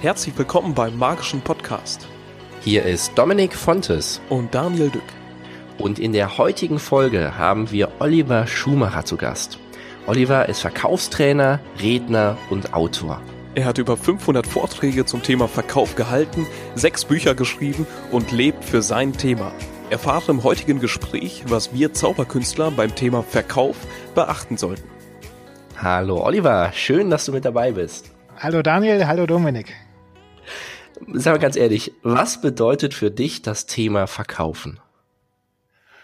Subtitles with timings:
[0.00, 2.08] Herzlich willkommen beim Magischen Podcast.
[2.62, 5.02] Hier ist Dominik Fontes und Daniel Dück.
[5.76, 9.58] Und in der heutigen Folge haben wir Oliver Schumacher zu Gast.
[10.06, 13.20] Oliver ist Verkaufstrainer, Redner und Autor.
[13.54, 18.80] Er hat über 500 Vorträge zum Thema Verkauf gehalten, sechs Bücher geschrieben und lebt für
[18.80, 19.52] sein Thema.
[19.90, 23.76] Erfahre im heutigen Gespräch, was wir Zauberkünstler beim Thema Verkauf
[24.14, 24.99] beachten sollten.
[25.82, 28.10] Hallo Oliver, schön, dass du mit dabei bist.
[28.38, 29.72] Hallo Daniel, hallo Dominik.
[31.14, 34.78] Sag mal ganz ehrlich, was bedeutet für dich das Thema Verkaufen?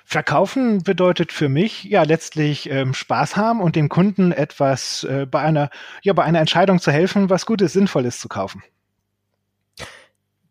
[0.07, 5.41] Verkaufen bedeutet für mich ja letztlich ähm, Spaß haben und dem Kunden etwas äh, bei
[5.43, 5.69] einer
[6.03, 8.63] ja bei einer Entscheidung zu helfen, was Gutes, Sinnvolles zu kaufen.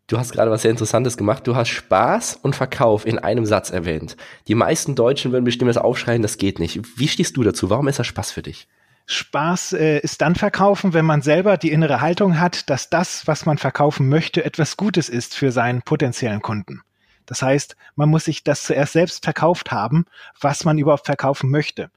[0.06, 1.48] Du hast gerade was sehr Interessantes gemacht.
[1.48, 4.16] Du hast Spaß und Verkauf in einem Satz erwähnt.
[4.46, 6.96] Die meisten Deutschen würden bestimmt das aufschreien, das geht nicht.
[6.96, 7.70] Wie stehst du dazu?
[7.70, 8.68] Warum ist das Spaß für dich?
[9.06, 13.46] Spaß äh, ist dann verkaufen, wenn man selber die innere Haltung hat, dass das, was
[13.46, 16.82] man verkaufen möchte, etwas Gutes ist für seinen potenziellen Kunden.
[17.24, 20.06] Das heißt, man muss sich das zuerst selbst verkauft haben,
[20.40, 21.90] was man überhaupt verkaufen möchte.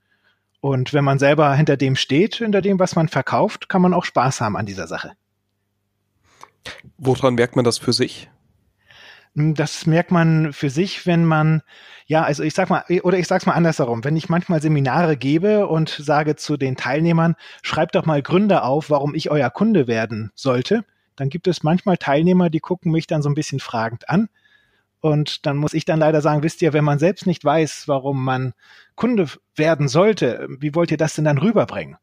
[0.61, 4.05] Und wenn man selber hinter dem steht, hinter dem, was man verkauft, kann man auch
[4.05, 5.13] Spaß haben an dieser Sache.
[6.97, 8.29] Woran merkt man das für sich?
[9.35, 11.61] Hm, das merkt man für sich, wenn man,
[12.05, 15.67] ja, also ich sag mal, oder ich sag's mal andersherum, wenn ich manchmal Seminare gebe
[15.67, 20.31] und sage zu den Teilnehmern, schreibt doch mal Gründe auf, warum ich euer Kunde werden
[20.35, 20.83] sollte,
[21.15, 24.29] dann gibt es manchmal Teilnehmer, die gucken mich dann so ein bisschen fragend an.
[25.01, 28.23] Und dann muss ich dann leider sagen, wisst ihr, wenn man selbst nicht weiß, warum
[28.23, 28.53] man
[28.95, 31.97] Kunde werden sollte, wie wollt ihr das denn dann rüberbringen?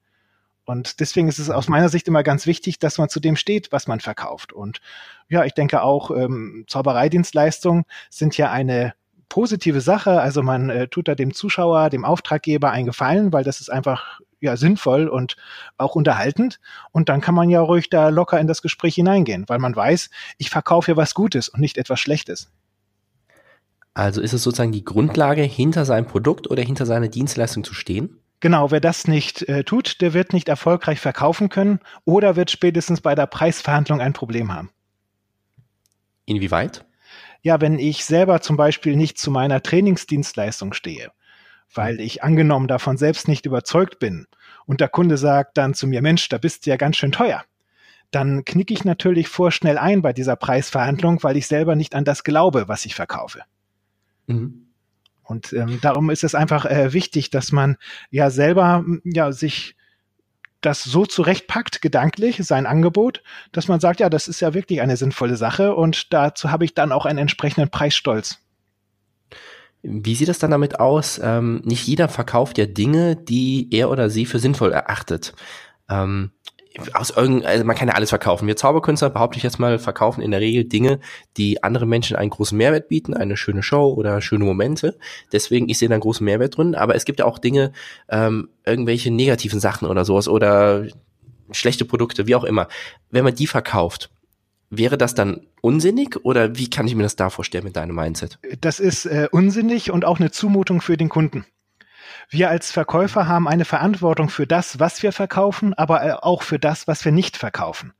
[0.66, 3.72] Und deswegen ist es aus meiner Sicht immer ganz wichtig, dass man zu dem steht,
[3.72, 4.52] was man verkauft.
[4.52, 4.80] Und
[5.28, 8.94] ja, ich denke auch, ähm, Zaubereidienstleistungen sind ja eine
[9.28, 10.20] positive Sache.
[10.20, 14.20] Also man äh, tut da dem Zuschauer, dem Auftraggeber einen Gefallen, weil das ist einfach
[14.40, 15.36] ja sinnvoll und
[15.78, 16.58] auch unterhaltend.
[16.90, 20.10] Und dann kann man ja ruhig da locker in das Gespräch hineingehen, weil man weiß,
[20.38, 22.50] ich verkaufe ja was Gutes und nicht etwas Schlechtes.
[23.94, 28.18] Also ist es sozusagen die Grundlage, hinter seinem Produkt oder hinter seiner Dienstleistung zu stehen?
[28.46, 33.00] Genau, wer das nicht äh, tut, der wird nicht erfolgreich verkaufen können oder wird spätestens
[33.00, 34.70] bei der Preisverhandlung ein Problem haben.
[36.26, 36.84] Inwieweit?
[37.42, 41.10] Ja, wenn ich selber zum Beispiel nicht zu meiner Trainingsdienstleistung stehe,
[41.74, 44.28] weil ich angenommen davon selbst nicht überzeugt bin
[44.64, 47.42] und der Kunde sagt dann zu mir, Mensch, da bist du ja ganz schön teuer,
[48.12, 52.22] dann knicke ich natürlich vorschnell ein bei dieser Preisverhandlung, weil ich selber nicht an das
[52.22, 53.42] glaube, was ich verkaufe.
[54.28, 54.65] Mhm.
[55.26, 57.76] Und ähm, darum ist es einfach äh, wichtig, dass man
[58.10, 59.76] ja selber ja sich
[60.60, 63.22] das so zurechtpackt, gedanklich, sein Angebot,
[63.52, 66.74] dass man sagt, ja, das ist ja wirklich eine sinnvolle Sache und dazu habe ich
[66.74, 68.38] dann auch einen entsprechenden Preisstolz.
[69.82, 71.20] Wie sieht es dann damit aus?
[71.22, 75.34] Ähm, nicht jeder verkauft ja Dinge, die er oder sie für sinnvoll erachtet.
[75.88, 76.32] Ähm,
[76.92, 78.46] aus also man kann ja alles verkaufen.
[78.46, 81.00] Wir Zauberkünstler, behaupte ich jetzt mal, verkaufen in der Regel Dinge,
[81.36, 84.98] die anderen Menschen einen großen Mehrwert bieten, eine schöne Show oder schöne Momente.
[85.32, 86.74] Deswegen, ich sehe da einen großen Mehrwert drin.
[86.74, 87.72] Aber es gibt ja auch Dinge,
[88.08, 90.86] ähm, irgendwelche negativen Sachen oder sowas oder
[91.50, 92.68] schlechte Produkte, wie auch immer.
[93.10, 94.10] Wenn man die verkauft,
[94.70, 98.38] wäre das dann unsinnig oder wie kann ich mir das da vorstellen mit deinem Mindset?
[98.60, 101.44] Das ist äh, unsinnig und auch eine Zumutung für den Kunden.
[102.28, 106.58] Wir als Verkäufer haben eine Verantwortung für das, was wir verkaufen, aber äh, auch für
[106.58, 107.92] das, was wir nicht verkaufen.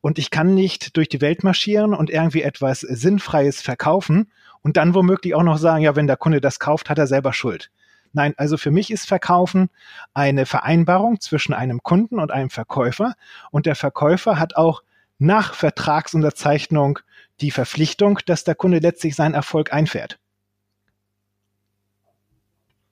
[0.00, 4.30] Und ich kann nicht durch die Welt marschieren und irgendwie etwas Sinnfreies verkaufen
[4.62, 7.32] und dann womöglich auch noch sagen, ja, wenn der Kunde das kauft, hat er selber
[7.32, 7.70] Schuld.
[8.12, 9.70] Nein, also für mich ist Verkaufen
[10.14, 13.14] eine Vereinbarung zwischen einem Kunden und einem Verkäufer
[13.50, 14.82] und der Verkäufer hat auch
[15.18, 17.00] nach Vertragsunterzeichnung
[17.40, 20.18] die Verpflichtung, dass der Kunde letztlich seinen Erfolg einfährt.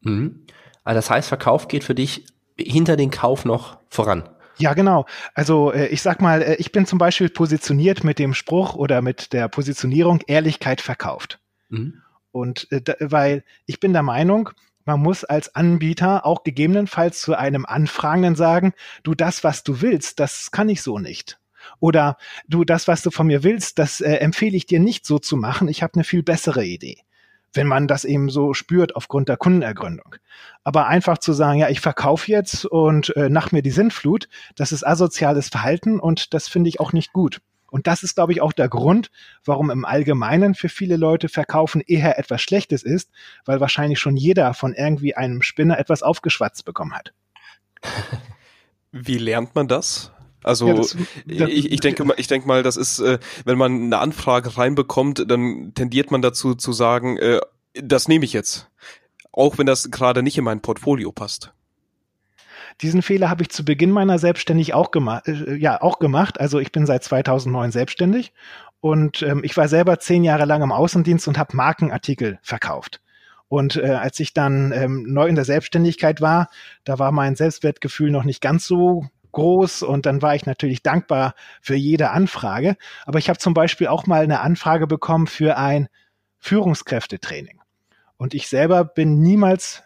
[0.00, 0.46] Mhm.
[0.86, 2.24] Also das heißt, Verkauf geht für dich
[2.56, 4.28] hinter den Kauf noch voran.
[4.56, 5.04] Ja, genau.
[5.34, 9.02] Also äh, ich sag mal, äh, ich bin zum Beispiel positioniert mit dem Spruch oder
[9.02, 11.40] mit der Positionierung Ehrlichkeit verkauft.
[11.70, 12.02] Mhm.
[12.30, 14.50] Und äh, weil ich bin der Meinung,
[14.84, 18.72] man muss als Anbieter auch gegebenenfalls zu einem Anfragenden sagen,
[19.02, 21.40] du das, was du willst, das kann ich so nicht.
[21.80, 22.16] Oder
[22.46, 25.36] du das, was du von mir willst, das äh, empfehle ich dir nicht so zu
[25.36, 25.66] machen.
[25.66, 27.02] Ich habe eine viel bessere Idee
[27.52, 30.16] wenn man das eben so spürt aufgrund der Kundenergründung.
[30.64, 34.72] Aber einfach zu sagen, ja, ich verkaufe jetzt und äh, nach mir die Sintflut, das
[34.72, 37.40] ist asoziales Verhalten und das finde ich auch nicht gut.
[37.68, 39.10] Und das ist, glaube ich, auch der Grund,
[39.44, 43.10] warum im Allgemeinen für viele Leute Verkaufen eher etwas Schlechtes ist,
[43.44, 47.12] weil wahrscheinlich schon jeder von irgendwie einem Spinner etwas aufgeschwatzt bekommen hat.
[48.92, 50.12] Wie lernt man das?
[50.46, 50.96] Also ja, das,
[51.26, 54.56] das, ich, ich denke mal, ich denke mal, das ist, äh, wenn man eine Anfrage
[54.56, 57.40] reinbekommt, dann tendiert man dazu zu sagen, äh,
[57.74, 58.70] das nehme ich jetzt,
[59.32, 61.52] auch wenn das gerade nicht in mein Portfolio passt.
[62.80, 66.38] Diesen Fehler habe ich zu Beginn meiner Selbstständig auch, gema äh, ja, auch gemacht.
[66.38, 68.32] Also ich bin seit 2009 selbstständig
[68.78, 73.00] und ähm, ich war selber zehn Jahre lang im Außendienst und habe Markenartikel verkauft.
[73.48, 76.50] Und äh, als ich dann ähm, neu in der Selbstständigkeit war,
[76.84, 81.34] da war mein Selbstwertgefühl noch nicht ganz so groß und dann war ich natürlich dankbar
[81.60, 82.76] für jede Anfrage.
[83.04, 85.88] Aber ich habe zum Beispiel auch mal eine Anfrage bekommen für ein
[86.38, 87.60] Führungskräftetraining.
[88.16, 89.82] Und ich selber bin niemals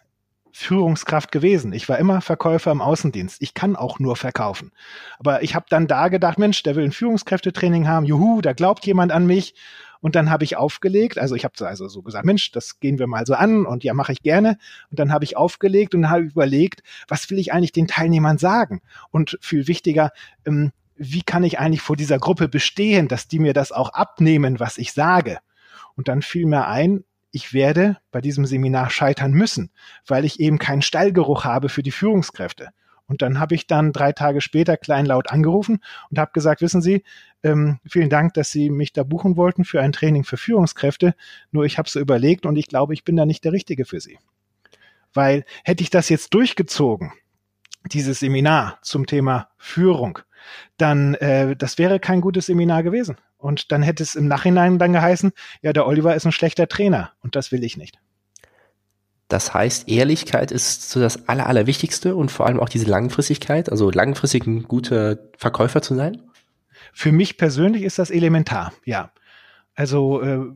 [0.53, 1.73] Führungskraft gewesen.
[1.73, 3.43] Ich war immer Verkäufer im Außendienst.
[3.43, 4.71] Ich kann auch nur verkaufen.
[5.19, 8.07] Aber ich habe dann da gedacht, Mensch, der will ein Führungskräftetraining haben.
[8.07, 9.55] Juhu, da glaubt jemand an mich.
[10.01, 13.07] Und dann habe ich aufgelegt, also ich habe also so gesagt, Mensch, das gehen wir
[13.07, 14.57] mal so an und ja, mache ich gerne.
[14.91, 18.81] Und dann habe ich aufgelegt und habe überlegt, was will ich eigentlich den Teilnehmern sagen?
[19.11, 20.11] Und viel wichtiger,
[20.47, 24.61] ähm, wie kann ich eigentlich vor dieser Gruppe bestehen, dass die mir das auch abnehmen,
[24.61, 25.39] was ich sage?
[25.97, 29.71] Und dann fiel mir ein, ich werde bei diesem Seminar scheitern müssen,
[30.07, 32.71] weil ich eben keinen Stallgeruch habe für die Führungskräfte.
[33.11, 35.81] Und dann habe ich dann drei Tage später kleinlaut angerufen
[36.11, 37.03] und habe gesagt, wissen Sie,
[37.43, 41.17] ähm, vielen Dank, dass Sie mich da buchen wollten für ein Training für Führungskräfte.
[41.51, 43.99] Nur ich habe so überlegt und ich glaube, ich bin da nicht der Richtige für
[43.99, 44.21] Sie.
[45.13, 47.13] Weil hätte ich das jetzt durchgezogen,
[47.91, 50.21] dieses Seminar zum Thema Führung,
[50.77, 53.17] dann äh, das wäre kein gutes Seminar gewesen.
[53.39, 57.11] Und dann hätte es im Nachhinein dann geheißen, ja, der Oliver ist ein schlechter Trainer
[57.23, 57.99] und das will ich nicht.
[59.31, 63.91] Das heißt, Ehrlichkeit ist so das Aller, Allerwichtigste und vor allem auch diese Langfristigkeit, also
[63.91, 66.21] langfristig ein guter Verkäufer zu sein?
[66.93, 69.13] Für mich persönlich ist das elementar, ja.
[69.77, 70.47] Also äh,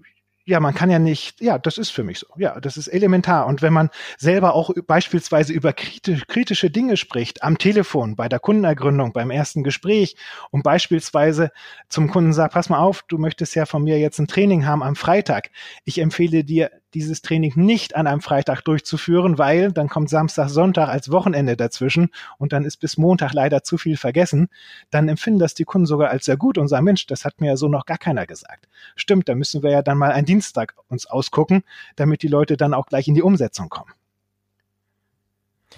[0.46, 2.26] ja, man kann ja nicht, ja, das ist für mich so.
[2.36, 3.46] Ja, das ist elementar.
[3.46, 3.88] Und wenn man
[4.18, 10.16] selber auch beispielsweise über kritische Dinge spricht, am Telefon, bei der Kundenergründung, beim ersten Gespräch
[10.50, 11.50] und beispielsweise
[11.88, 14.82] zum Kunden sagt, pass mal auf, du möchtest ja von mir jetzt ein Training haben
[14.82, 15.50] am Freitag.
[15.84, 20.88] Ich empfehle dir, dieses Training nicht an einem Freitag durchzuführen, weil dann kommt Samstag, Sonntag
[20.88, 24.48] als Wochenende dazwischen und dann ist bis Montag leider zu viel vergessen,
[24.90, 27.48] dann empfinden das die Kunden sogar als sehr gut und sagen, Mensch, das hat mir
[27.48, 28.68] ja so noch gar keiner gesagt.
[28.96, 31.64] Stimmt, da müssen wir ja dann mal einen Dienstag uns ausgucken,
[31.96, 33.92] damit die Leute dann auch gleich in die Umsetzung kommen.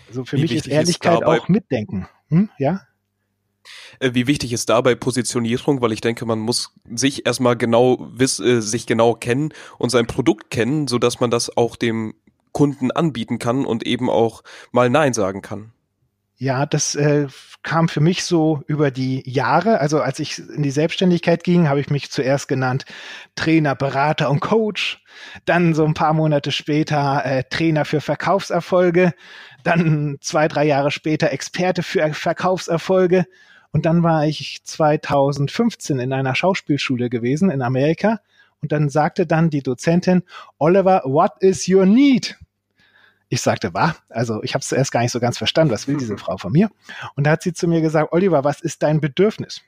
[0.08, 2.08] Also für Wie mich ist Ehrlichkeit ist auch mitdenken.
[2.28, 2.50] Hm?
[2.58, 2.82] Ja?
[4.00, 5.80] Äh, wie wichtig ist dabei Positionierung?
[5.80, 10.06] Weil ich denke, man muss sich erstmal genau wiss, äh, sich genau kennen und sein
[10.06, 12.14] Produkt kennen, so dass man das auch dem
[12.52, 14.42] Kunden anbieten kann und eben auch
[14.72, 15.72] mal Nein sagen kann.
[16.38, 17.28] Ja, das äh,
[17.62, 19.80] kam für mich so über die Jahre.
[19.80, 22.84] Also als ich in die Selbstständigkeit ging, habe ich mich zuerst genannt
[23.36, 25.02] Trainer, Berater und Coach.
[25.46, 29.14] Dann so ein paar Monate später äh, Trainer für Verkaufserfolge.
[29.64, 33.24] Dann zwei, drei Jahre später Experte für Verkaufserfolge.
[33.76, 38.22] Und dann war ich 2015 in einer Schauspielschule gewesen in Amerika.
[38.62, 40.22] Und dann sagte dann die Dozentin,
[40.56, 42.38] Oliver, what is your need?
[43.28, 44.00] Ich sagte, was?
[44.08, 46.52] Also ich habe es zuerst gar nicht so ganz verstanden, was will diese Frau von
[46.52, 46.70] mir?
[47.16, 49.60] Und da hat sie zu mir gesagt, Oliver, was ist dein Bedürfnis?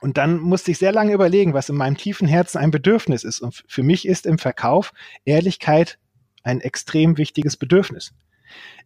[0.00, 3.40] Und dann musste ich sehr lange überlegen, was in meinem tiefen Herzen ein Bedürfnis ist.
[3.40, 4.92] Und für mich ist im Verkauf
[5.24, 5.98] Ehrlichkeit
[6.44, 8.12] ein extrem wichtiges Bedürfnis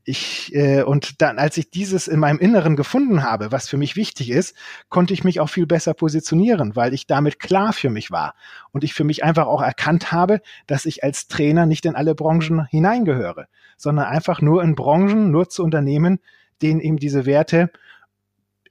[0.05, 3.97] ich äh, und dann, als ich dieses in meinem Inneren gefunden habe, was für mich
[3.97, 4.57] wichtig ist,
[4.89, 8.35] konnte ich mich auch viel besser positionieren, weil ich damit klar für mich war
[8.73, 12.15] und ich für mich einfach auch erkannt habe, dass ich als Trainer nicht in alle
[12.15, 13.47] Branchen hineingehöre,
[13.77, 16.19] sondern einfach nur in Branchen, nur zu Unternehmen,
[16.63, 17.71] denen eben diese Werte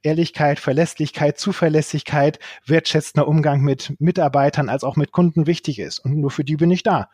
[0.02, 6.00] Ehrlichkeit, Verlässlichkeit, Zuverlässigkeit, wertschätzender Umgang mit Mitarbeitern als auch mit Kunden wichtig ist.
[6.00, 7.08] Und nur für die bin ich da.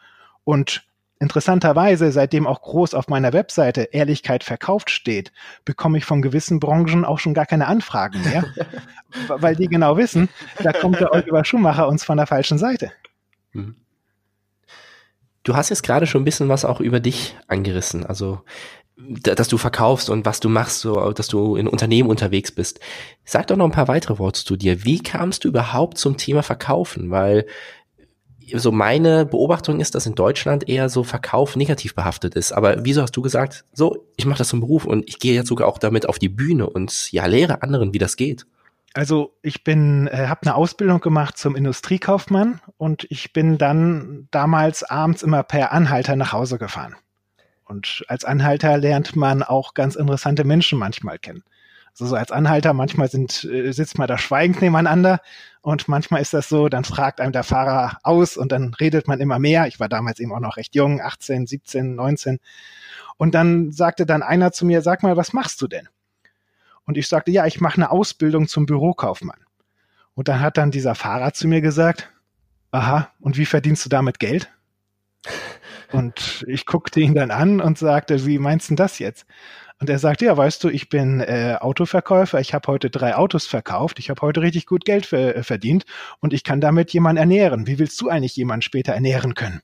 [0.44, 0.88] Und
[1.20, 5.32] Interessanterweise, seitdem auch groß auf meiner Webseite Ehrlichkeit verkauft steht,
[5.64, 8.44] bekomme ich von gewissen Branchen auch schon gar keine Anfragen mehr,
[9.28, 10.28] weil die genau wissen,
[10.62, 12.92] da kommt der Oliver Schumacher uns von der falschen Seite.
[13.52, 13.74] Mhm.
[15.42, 18.42] Du hast jetzt gerade schon ein bisschen was auch über dich angerissen, also
[18.96, 22.80] dass du verkaufst und was du machst, so dass du in Unternehmen unterwegs bist.
[23.24, 24.84] Sag doch noch ein paar weitere Worte zu dir.
[24.84, 27.10] Wie kamst du überhaupt zum Thema Verkaufen?
[27.10, 27.46] Weil
[28.54, 32.52] so meine Beobachtung ist, dass in Deutschland eher so Verkauf negativ behaftet ist.
[32.52, 35.48] Aber wieso hast du gesagt, so, ich mache das zum Beruf und ich gehe jetzt
[35.48, 38.46] sogar auch damit auf die Bühne und ja, lehre anderen, wie das geht?
[38.94, 44.82] Also ich bin, äh, habe eine Ausbildung gemacht zum Industriekaufmann und ich bin dann damals
[44.82, 46.96] abends immer per Anhalter nach Hause gefahren.
[47.64, 51.44] Und als Anhalter lernt man auch ganz interessante Menschen manchmal kennen.
[51.90, 55.20] Also so als Anhalter, manchmal sind, äh, sitzt man da schweigend nebeneinander
[55.60, 59.20] und manchmal ist das so, dann fragt einem der Fahrer aus und dann redet man
[59.20, 59.66] immer mehr.
[59.66, 62.38] Ich war damals eben auch noch recht jung, 18, 17, 19.
[63.16, 65.88] Und dann sagte dann einer zu mir, sag mal, was machst du denn?
[66.84, 69.40] Und ich sagte, ja, ich mache eine Ausbildung zum Bürokaufmann.
[70.14, 72.10] Und dann hat dann dieser Fahrer zu mir gesagt,
[72.70, 74.50] aha, und wie verdienst du damit Geld?
[75.92, 79.26] Und ich guckte ihn dann an und sagte, wie meinst du das jetzt?
[79.80, 83.46] Und er sagte, ja, weißt du, ich bin äh, Autoverkäufer, ich habe heute drei Autos
[83.46, 85.84] verkauft, ich habe heute richtig gut Geld ver äh, verdient
[86.20, 87.66] und ich kann damit jemanden ernähren.
[87.66, 89.60] Wie willst du eigentlich jemanden später ernähren können?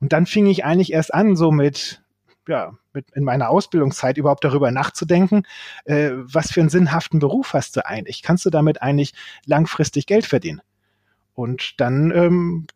[0.00, 2.02] Und dann fing ich eigentlich erst an, so mit,
[2.46, 5.42] ja, mit in meiner Ausbildungszeit überhaupt darüber nachzudenken,
[5.84, 8.22] äh, was für einen sinnhaften Beruf hast du eigentlich?
[8.22, 9.12] Kannst du damit eigentlich
[9.44, 10.62] langfristig Geld verdienen?
[11.34, 12.66] Und dann ähm,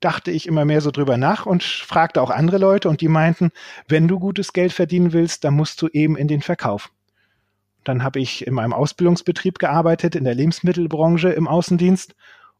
[0.00, 3.52] dachte ich immer mehr so drüber nach und fragte auch andere Leute und die meinten,
[3.86, 6.90] wenn du gutes Geld verdienen willst, dann musst du eben in den Verkauf.
[7.84, 12.14] Dann habe ich in meinem Ausbildungsbetrieb gearbeitet, in der Lebensmittelbranche im Außendienst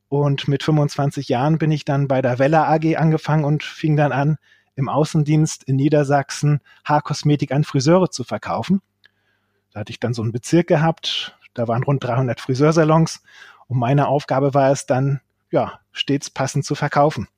[0.08, 4.12] und mit 25 Jahren bin ich dann bei der Weller AG angefangen und fing dann
[4.12, 4.38] an,
[4.76, 8.82] im Außendienst in Niedersachsen Haarkosmetik an Friseure zu verkaufen.
[9.72, 13.22] Da hatte ich dann so einen Bezirk gehabt, da waren rund 300 Friseursalons
[13.68, 15.20] und meine Aufgabe war es dann,
[15.50, 17.28] ja, stets passend zu verkaufen.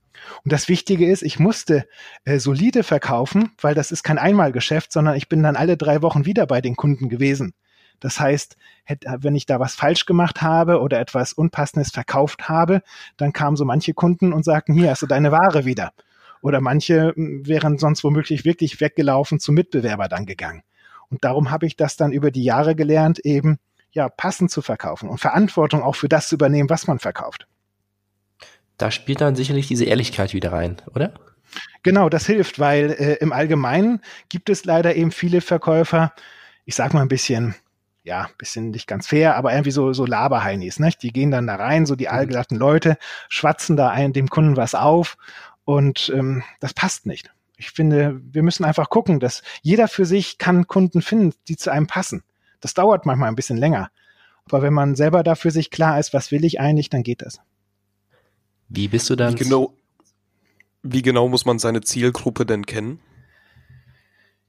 [0.45, 1.87] Und das Wichtige ist, ich musste
[2.25, 6.25] äh, solide verkaufen, weil das ist kein Einmalgeschäft, sondern ich bin dann alle drei Wochen
[6.25, 7.55] wieder bei den Kunden gewesen.
[8.01, 8.57] Das heißt,
[9.19, 12.83] wenn ich da was falsch gemacht habe oder etwas Unpassendes verkauft habe,
[13.17, 15.93] dann kamen so manche Kunden und sagten, hier hast du deine Ware wieder.
[16.41, 20.63] Oder manche hm, wären sonst womöglich wirklich weggelaufen zum Mitbewerber dann gegangen.
[21.11, 23.59] Und darum habe ich das dann über die Jahre gelernt, eben
[23.93, 27.47] ja passend zu verkaufen und Verantwortung auch für das zu übernehmen, was man verkauft.
[28.79, 31.15] Da spielt dann sicherlich diese Ehrlichkeit wieder rein, oder?
[31.83, 36.13] Genau, das hilft, weil äh, im Allgemeinen gibt es leider eben viele Verkäufer,
[36.65, 37.55] ich sag mal ein bisschen,
[38.05, 40.91] ja, bisschen nicht ganz fair, aber irgendwie so, so Laberheinis, ne?
[41.01, 42.13] Die gehen dann da rein, so die mhm.
[42.13, 42.97] allglatten Leute,
[43.29, 45.17] schwatzen da ein, dem Kunden was auf
[45.65, 47.31] und ähm, das passt nicht.
[47.57, 51.71] Ich finde, wir müssen einfach gucken, dass jeder für sich kann Kunden finden, die zu
[51.71, 52.25] einem passen.
[52.61, 53.91] Das dauert manchmal ein bisschen länger.
[54.47, 57.41] Aber wenn man selber dafür sich klar ist, was will ich eigentlich, dann geht das.
[58.75, 59.35] Wie bist du dann?
[59.35, 59.75] Wie genau,
[60.83, 63.01] wie genau muss man seine Zielgruppe denn kennen?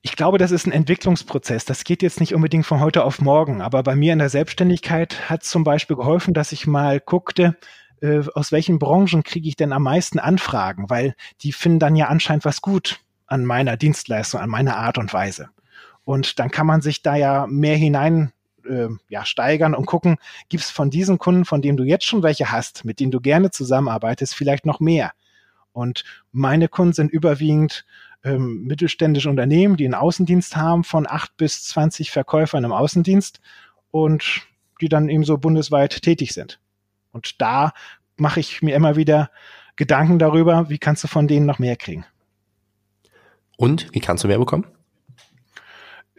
[0.02, 1.66] Ich glaube, das ist ein Entwicklungsprozess.
[1.66, 3.62] Das geht jetzt nicht unbedingt von heute auf morgen.
[3.62, 7.58] Aber bei mir in der Selbstständigkeit hat es zum Beispiel geholfen, dass ich mal guckte,
[8.02, 12.08] äh, aus welchen Branchen kriege ich denn am meisten Anfragen, weil die finden dann ja
[12.08, 15.50] anscheinend was gut an meiner Dienstleistung, an meiner Art und Weise.
[16.06, 18.32] Und dann kann man sich da ja mehr hinein
[18.68, 20.18] äh, ja, steigern und gucken,
[20.50, 23.20] gibt es von diesen Kunden, von denen du jetzt schon welche hast, mit denen du
[23.20, 25.12] gerne zusammenarbeitest, vielleicht noch mehr.
[25.72, 27.86] Und meine Kunden sind überwiegend
[28.24, 33.42] ähm, mittelständische Unternehmen, die einen Außendienst haben von acht bis zwanzig Verkäufern im Außendienst
[33.92, 34.42] und
[34.82, 36.60] die dann eben so bundesweit tätig sind.
[37.12, 37.74] Und da
[38.18, 39.32] mache ich mir immer wieder
[39.76, 42.06] Gedanken darüber, wie kannst du von denen noch mehr kriegen.
[43.58, 44.68] Und wie kannst du mehr bekommen?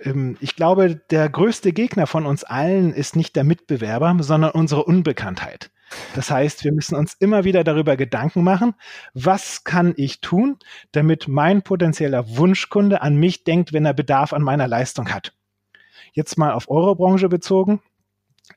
[0.04, 4.84] Ähm, ich glaube, der größte Gegner von uns allen ist nicht der Mitbewerber, sondern unsere
[4.84, 5.70] Unbekanntheit.
[6.14, 8.74] Das heißt, wir müssen uns immer wieder darüber Gedanken machen,
[9.12, 10.58] was kann ich tun,
[10.92, 15.32] damit mein potenzieller Wunschkunde an mich denkt, wenn er Bedarf an meiner Leistung hat.
[16.12, 17.80] Jetzt mal auf eure Branche bezogen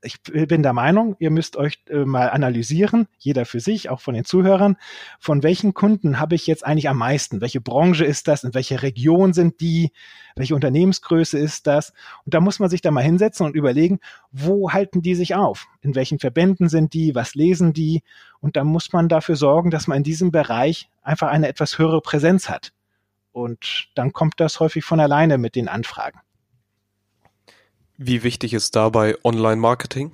[0.07, 4.13] ich bin der Meinung, ihr müsst euch äh, mal analysieren, jeder für sich, auch von
[4.13, 4.77] den Zuhörern,
[5.19, 7.41] von welchen Kunden habe ich jetzt eigentlich am meisten?
[7.41, 8.43] Welche Branche ist das?
[8.43, 9.91] In welcher Region sind die?
[10.35, 11.93] Welche Unternehmensgröße ist das?
[12.25, 13.99] Und da muss man sich da mal hinsetzen und überlegen,
[14.31, 15.67] wo halten die sich auf?
[15.81, 17.13] In welchen Verbänden sind die?
[17.13, 18.03] Was lesen die?
[18.39, 22.01] Und da muss man dafür sorgen, dass man in diesem Bereich einfach eine etwas höhere
[22.01, 22.71] Präsenz hat.
[23.31, 26.19] Und dann kommt das häufig von alleine mit den Anfragen.
[27.99, 30.11] Wie wichtig ist dabei Online-Marketing?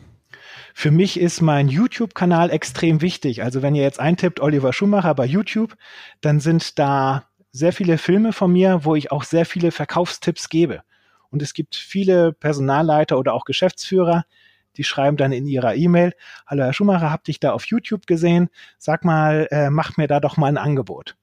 [0.74, 3.44] Für mich ist mein YouTube-Kanal extrem wichtig.
[3.44, 5.76] Also wenn ihr jetzt eintippt Oliver Schumacher bei YouTube,
[6.22, 10.82] dann sind da sehr viele Filme von mir, wo ich auch sehr viele Verkaufstipps gebe.
[11.30, 14.24] Und es gibt viele Personalleiter oder auch Geschäftsführer,
[14.78, 16.14] die schreiben dann in ihrer E-Mail,
[16.48, 20.22] hallo Herr Schumacher, hab dich da auf YouTube gesehen, sag mal, äh, mach mir da
[20.22, 21.18] doch mal ein Angebot.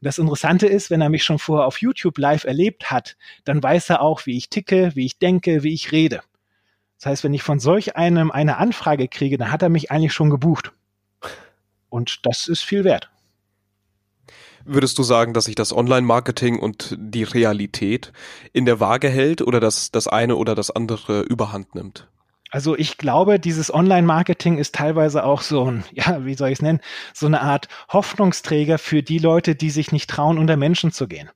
[0.00, 3.62] Und das Interessante ist, wenn er mich schon vorher auf YouTube live erlebt hat, dann
[3.62, 6.22] weiß er auch, wie ich ticke, wie ich denke, wie ich rede.
[6.98, 10.12] Das heißt, wenn ich von solch einem eine Anfrage kriege, dann hat er mich eigentlich
[10.12, 10.72] schon gebucht.
[11.88, 13.10] Und das ist viel wert.
[14.64, 18.12] Würdest du sagen, dass sich das Online-Marketing und die Realität
[18.52, 22.06] in der Waage hält oder dass das eine oder das andere überhand nimmt?
[22.50, 26.62] Also ich glaube, dieses Online-Marketing ist teilweise auch so ein, ja, wie soll ich es
[26.62, 26.80] nennen,
[27.12, 31.30] so eine Art Hoffnungsträger für die Leute, die sich nicht trauen, unter Menschen zu gehen.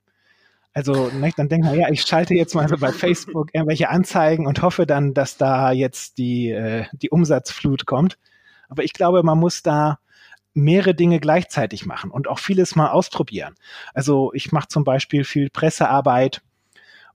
[0.73, 4.47] Also ne, dann denkt man, ja, ich schalte jetzt mal so bei Facebook irgendwelche Anzeigen
[4.47, 8.17] und hoffe dann, dass da jetzt die, äh, die Umsatzflut kommt.
[8.69, 9.99] Aber ich glaube, man muss da
[10.55, 13.55] mehrere Dinge gleichzeitig machen und auch vieles mal ausprobieren.
[13.93, 16.41] Also ich mache zum Beispiel viel Pressearbeit,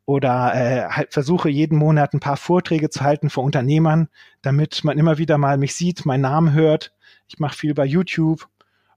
[0.09, 4.09] oder äh, halt versuche jeden Monat ein paar Vorträge zu halten vor Unternehmern,
[4.41, 6.95] damit man immer wieder mal mich sieht, meinen Namen hört.
[7.27, 8.49] Ich mache viel bei YouTube,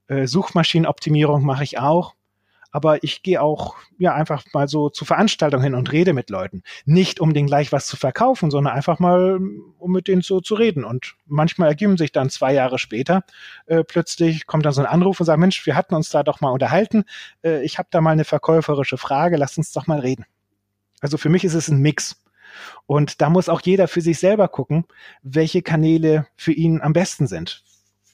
[0.08, 2.14] äh, Suchmaschinenoptimierung mache ich auch.
[2.72, 6.62] aber ich gehe auch ja einfach mal so zu Veranstaltungen hin und rede mit Leuten.
[6.86, 9.38] Nicht um denen gleich was zu verkaufen, sondern einfach mal,
[9.78, 10.84] um mit denen so zu reden.
[10.84, 13.24] Und manchmal ergeben sich dann zwei Jahre später,
[13.66, 16.40] äh, plötzlich kommt dann so ein Anruf und sagt, Mensch, wir hatten uns da doch
[16.40, 17.04] mal unterhalten.
[17.44, 20.24] Äh, ich habe da mal eine verkäuferische Frage, lass uns doch mal reden.
[21.02, 22.22] Also für mich ist es ein Mix.
[22.86, 24.84] Und da muss auch jeder für sich selber gucken,
[25.22, 27.62] welche Kanäle für ihn am besten sind.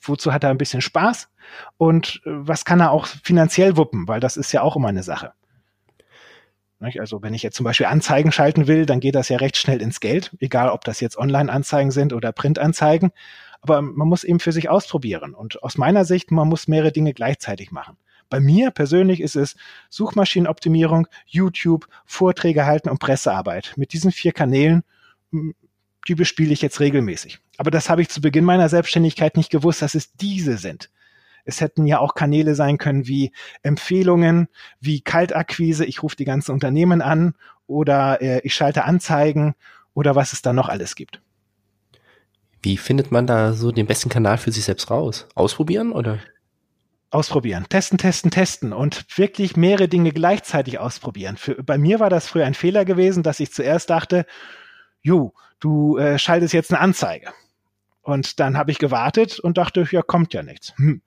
[0.03, 1.29] Wozu hat er ein bisschen Spaß
[1.77, 5.03] und äh, was kann er auch finanziell wuppen, weil das ist ja auch immer eine
[5.03, 5.33] Sache.
[6.81, 9.83] Also wenn ich jetzt zum Beispiel Anzeigen schalten will, dann geht das ja recht schnell
[9.83, 13.11] ins Geld, egal ob das jetzt Online-Anzeigen sind oder Print-Anzeigen.
[13.61, 15.35] Aber man muss eben für sich ausprobieren.
[15.35, 17.97] Und aus meiner Sicht, man muss mehrere Dinge gleichzeitig machen.
[18.31, 19.57] Bei mir persönlich ist es
[19.89, 23.73] Suchmaschinenoptimierung, YouTube, Vorträge halten und Pressearbeit.
[23.77, 24.85] Mit diesen vier Kanälen,
[25.33, 25.55] hm,
[26.07, 27.41] die bespiele ich jetzt regelmäßig.
[27.57, 30.91] Aber das habe ich zu Beginn meiner Selbstständigkeit nicht gewusst, dass es diese sind.
[31.45, 33.33] Es hätten ja auch Kanäle sein können wie
[33.63, 34.49] Empfehlungen,
[34.81, 37.35] wie Kaltakquise, ich rufe die ganzen Unternehmen an
[37.67, 39.55] oder äh, ich schalte Anzeigen
[39.95, 41.23] oder was es da noch alles gibt.
[42.63, 45.27] Wie findet man da so den besten Kanal für sich selbst raus?
[45.35, 46.19] Ausprobieren oder?
[47.11, 51.37] Ausprobieren, testen, testen, testen und wirklich mehrere Dinge gleichzeitig ausprobieren.
[51.37, 54.27] Für, bei mir war das früher ein Fehler gewesen, dass ich zuerst dachte,
[55.01, 57.33] jo, du äh, schaltest jetzt eine Anzeige.
[58.09, 60.73] Und dann habe ich gewartet und dachte, ja, kommt ja nichts.
[60.79, 61.03] Hm.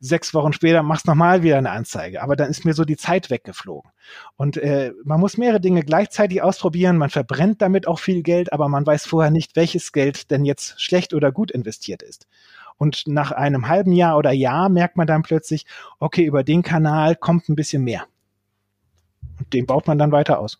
[0.00, 2.22] Sechs Wochen später machst nochmal wieder eine Anzeige.
[2.22, 3.90] Aber dann ist mir so die Zeit weggeflogen.
[4.36, 6.96] Und äh, man muss mehrere Dinge gleichzeitig ausprobieren.
[6.96, 10.80] Man verbrennt damit auch viel Geld, aber man weiß vorher nicht, welches Geld denn jetzt
[10.80, 12.26] schlecht oder gut investiert ist.
[12.78, 15.66] Und nach einem halben Jahr oder Jahr merkt man dann plötzlich,
[15.98, 18.06] okay, über den Kanal kommt ein bisschen mehr.
[19.38, 20.58] Und den baut man dann weiter aus.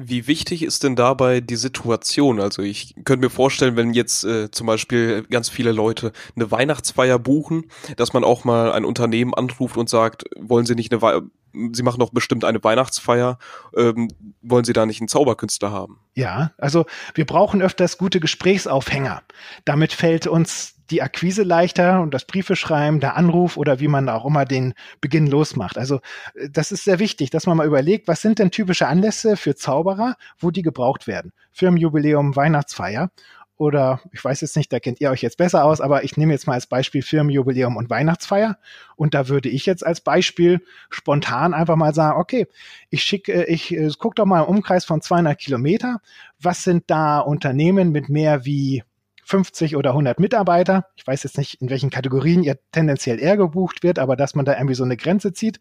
[0.00, 2.40] Wie wichtig ist denn dabei die Situation?
[2.40, 7.18] Also ich könnte mir vorstellen, wenn jetzt äh, zum Beispiel ganz viele Leute eine Weihnachtsfeier
[7.18, 7.64] buchen,
[7.96, 11.28] dass man auch mal ein Unternehmen anruft und sagt, wollen Sie nicht eine, We
[11.72, 13.38] Sie machen doch bestimmt eine Weihnachtsfeier,
[13.76, 14.08] ähm,
[14.42, 16.00] wollen Sie da nicht einen Zauberkünstler haben?
[16.14, 19.22] Ja, also wir brauchen öfters gute Gesprächsaufhänger.
[19.64, 24.08] Damit fällt uns die Akquise leichter und das Briefe schreiben, der Anruf oder wie man
[24.08, 25.76] auch immer den Beginn losmacht.
[25.76, 26.00] Also
[26.34, 29.54] äh, das ist sehr wichtig, dass man mal überlegt, was sind denn typische Anlässe für
[29.54, 31.32] Zauberer, wo die gebraucht werden.
[31.52, 33.10] Firmenjubiläum, Weihnachtsfeier
[33.58, 36.32] oder ich weiß jetzt nicht, da kennt ihr euch jetzt besser aus, aber ich nehme
[36.32, 38.56] jetzt mal als Beispiel Firmenjubiläum und Weihnachtsfeier
[38.96, 42.46] und da würde ich jetzt als Beispiel spontan einfach mal sagen, okay,
[42.88, 46.00] ich schicke, äh, ich äh, guck doch mal im Umkreis von 200 Kilometer,
[46.40, 48.84] was sind da Unternehmen mit mehr wie
[49.24, 50.86] 50 oder 100 Mitarbeiter.
[50.96, 54.46] Ich weiß jetzt nicht, in welchen Kategorien ihr tendenziell eher gebucht wird, aber dass man
[54.46, 55.60] da irgendwie so eine Grenze zieht,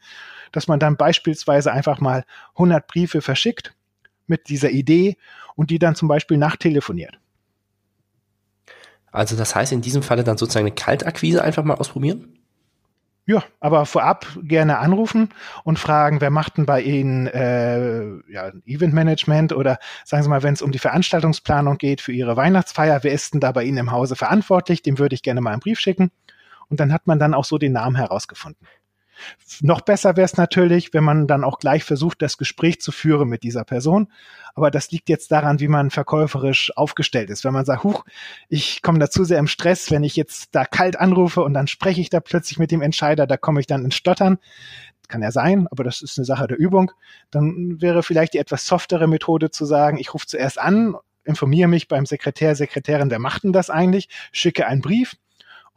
[0.54, 3.74] dass man dann beispielsweise einfach mal 100 Briefe verschickt
[4.26, 5.18] mit dieser Idee
[5.56, 7.20] und die dann zum Beispiel nachtelefoniert.
[9.18, 12.38] Also das heißt in diesem Falle dann sozusagen eine Kaltakquise einfach mal ausprobieren?
[13.26, 15.30] Ja, aber vorab gerne anrufen
[15.66, 20.54] und fragen, wer macht denn bei Ihnen äh, ja, Eventmanagement oder sagen Sie mal, wenn
[20.54, 23.92] es um die Veranstaltungsplanung geht für Ihre Weihnachtsfeier, wer ist denn da bei Ihnen im
[23.92, 24.82] Hause verantwortlich?
[24.82, 26.10] Dem würde ich gerne mal einen Brief schicken.
[26.70, 28.66] Und dann hat man dann auch so den Namen herausgefunden.
[29.62, 33.28] Noch besser wäre es natürlich, wenn man dann auch gleich versucht, das Gespräch zu führen
[33.30, 34.12] mit dieser Person.
[34.56, 37.44] Aber das liegt jetzt daran, wie man verkäuferisch aufgestellt ist.
[37.44, 38.06] Wenn man sagt, huch,
[38.50, 41.68] ich komme da zu sehr im Stress, wenn ich jetzt da kalt anrufe und dann
[41.68, 44.38] spreche ich da plötzlich mit dem Entscheider, da komme ich dann ins Stottern.
[45.08, 46.92] Kann ja sein, aber das ist eine Sache der Übung.
[47.32, 51.88] Dann wäre vielleicht die etwas softere Methode zu sagen, ich rufe zuerst an, informiere mich
[51.88, 55.16] beim Sekretär, Sekretärin, wer macht denn das eigentlich, schicke einen Brief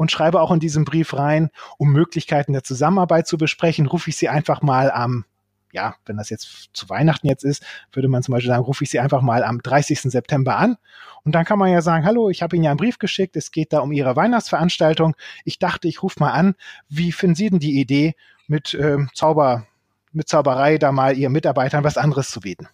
[0.01, 4.17] und schreibe auch in diesem Brief rein, um Möglichkeiten der Zusammenarbeit zu besprechen, rufe ich
[4.17, 5.27] sie einfach mal am
[5.73, 8.91] ja, wenn das jetzt zu Weihnachten jetzt ist, würde man zum Beispiel sagen, rufe ich
[8.91, 10.01] Sie einfach mal am 30.
[10.01, 10.79] September an.
[11.23, 13.53] Und dann kann man ja sagen, hallo, ich habe Ihnen ja einen Brief geschickt, es
[13.53, 15.15] geht da um Ihre Weihnachtsveranstaltung.
[15.45, 16.57] Ich dachte, ich rufe mal an.
[16.89, 18.17] Wie finden Sie denn die Idee,
[18.49, 19.67] mit ähm, Zauber,
[20.11, 22.67] mit Zauberei da mal Ihren Mitarbeitern was anderes zu bieten?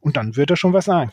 [0.00, 1.12] Und dann wird er schon was sagen.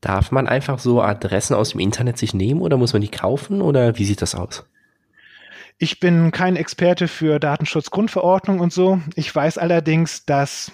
[0.00, 3.62] Darf man einfach so Adressen aus dem Internet sich nehmen oder muss man die kaufen
[3.62, 4.64] oder wie sieht das aus?
[5.82, 9.02] Ich bin kein Experte für Datenschutzgrundverordnung und so.
[9.16, 10.70] Ich weiß allerdings, dass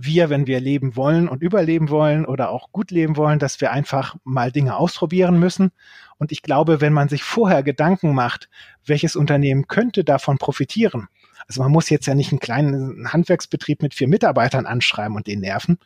[0.00, 3.72] wir, wenn wir leben wollen und überleben wollen oder auch gut leben wollen, dass wir
[3.72, 5.72] einfach mal Dinge ausprobieren müssen.
[6.18, 8.48] Und ich glaube, wenn man sich vorher Gedanken macht,
[8.86, 11.08] welches Unternehmen könnte davon profitieren,
[11.48, 15.40] also man muss jetzt ja nicht einen kleinen Handwerksbetrieb mit vier Mitarbeitern anschreiben und den
[15.40, 15.80] nerven,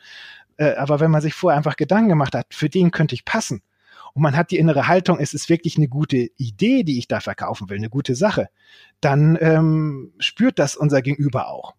[0.58, 3.62] äh, aber wenn man sich vorher einfach Gedanken gemacht hat, für den könnte ich passen,
[4.14, 7.20] und man hat die innere Haltung, es ist wirklich eine gute Idee, die ich da
[7.20, 8.48] verkaufen will, eine gute Sache,
[9.00, 11.74] dann ähm, spürt das unser Gegenüber auch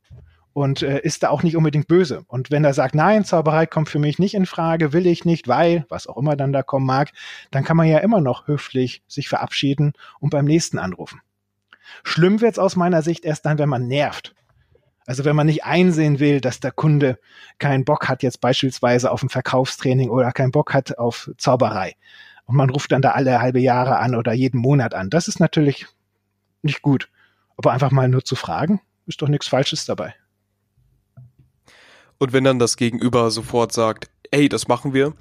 [0.56, 2.24] und äh, ist da auch nicht unbedingt böse.
[2.28, 5.48] Und wenn er sagt, nein, Zauberei kommt für mich nicht in Frage, will ich nicht,
[5.48, 7.12] weil, was auch immer dann da kommen mag,
[7.52, 11.22] dann kann man ja immer noch höflich sich verabschieden und beim nächsten anrufen.
[12.04, 14.34] Schlimm wird's aus meiner Sicht erst dann, wenn man nervt.
[15.06, 17.20] Also wenn man nicht einsehen will, dass der Kunde
[17.60, 21.96] keinen Bock hat jetzt beispielsweise auf ein Verkaufstraining oder keinen Bock hat auf Zauberei
[22.46, 25.40] und man ruft dann da alle halbe Jahre an oder jeden Monat an, das ist
[25.40, 25.88] natürlich
[26.62, 27.10] nicht gut.
[27.58, 30.14] Aber einfach mal nur zu fragen, ist doch nichts Falsches dabei.
[32.18, 35.14] Und wenn dann das Gegenüber sofort sagt, ey, das machen wir,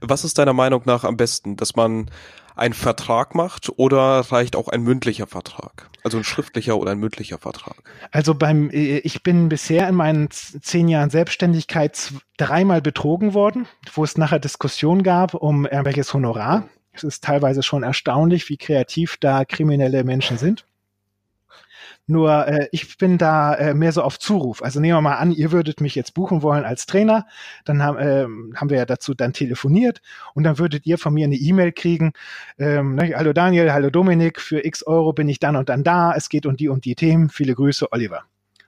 [0.00, 2.10] was ist deiner Meinung nach am besten, dass man
[2.56, 5.90] einen Vertrag macht oder reicht auch ein mündlicher Vertrag?
[6.04, 7.76] Also ein schriftlicher oder ein mündlicher Vertrag?
[8.10, 14.04] Also beim, äh, ich bin bisher in meinen zehn Jahren Selbstständigkeit dreimal betrogen worden, wo
[14.04, 16.68] es nachher Diskussionen gab um irgendwelches Honorar.
[16.92, 20.66] Es ist teilweise schon erstaunlich, wie kreativ da kriminelle Menschen sind.
[22.06, 24.62] Nur äh, ich bin da äh, mehr so auf Zuruf.
[24.62, 27.26] Also nehmen wir mal an, ihr würdet mich jetzt buchen wollen als Trainer.
[27.64, 30.02] Dann haben, äh, haben wir ja dazu dann telefoniert
[30.34, 32.12] und dann würdet ihr von mir eine E-Mail kriegen.
[32.58, 36.12] Ähm, ne, hallo Daniel, hallo Dominik, für x Euro bin ich dann und dann da.
[36.14, 37.28] Es geht um die und die Themen.
[37.30, 38.24] Viele Grüße, Oliver.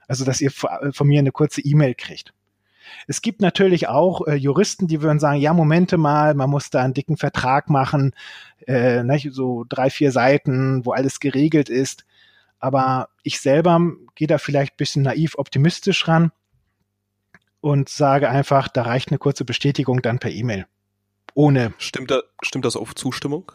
[0.07, 2.33] Also dass ihr äh, von mir eine kurze E-Mail kriegt.
[3.07, 6.83] Es gibt natürlich auch äh, Juristen, die würden sagen, ja, Momente mal, man muss da
[6.83, 8.13] einen dicken Vertrag machen,
[8.67, 12.05] äh, ne, so drei, vier Seiten, wo alles geregelt ist.
[12.59, 13.79] Aber ich selber
[14.15, 16.31] gehe da vielleicht bisschen naiv optimistisch ran
[17.61, 20.67] und sage einfach, da reicht eine kurze Bestätigung dann per E-Mail.
[21.33, 21.73] Ohne.
[21.77, 23.51] Stimmt, da, stimmt das auf Zustimmung?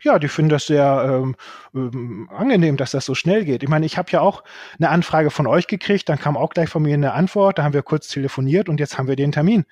[0.00, 1.36] Ja, die finden das sehr ähm,
[1.74, 3.62] ähm, angenehm, dass das so schnell geht.
[3.62, 4.44] Ich meine, ich habe ja auch
[4.78, 7.72] eine Anfrage von euch gekriegt, dann kam auch gleich von mir eine Antwort, da haben
[7.72, 9.64] wir kurz telefoniert und jetzt haben wir den Termin.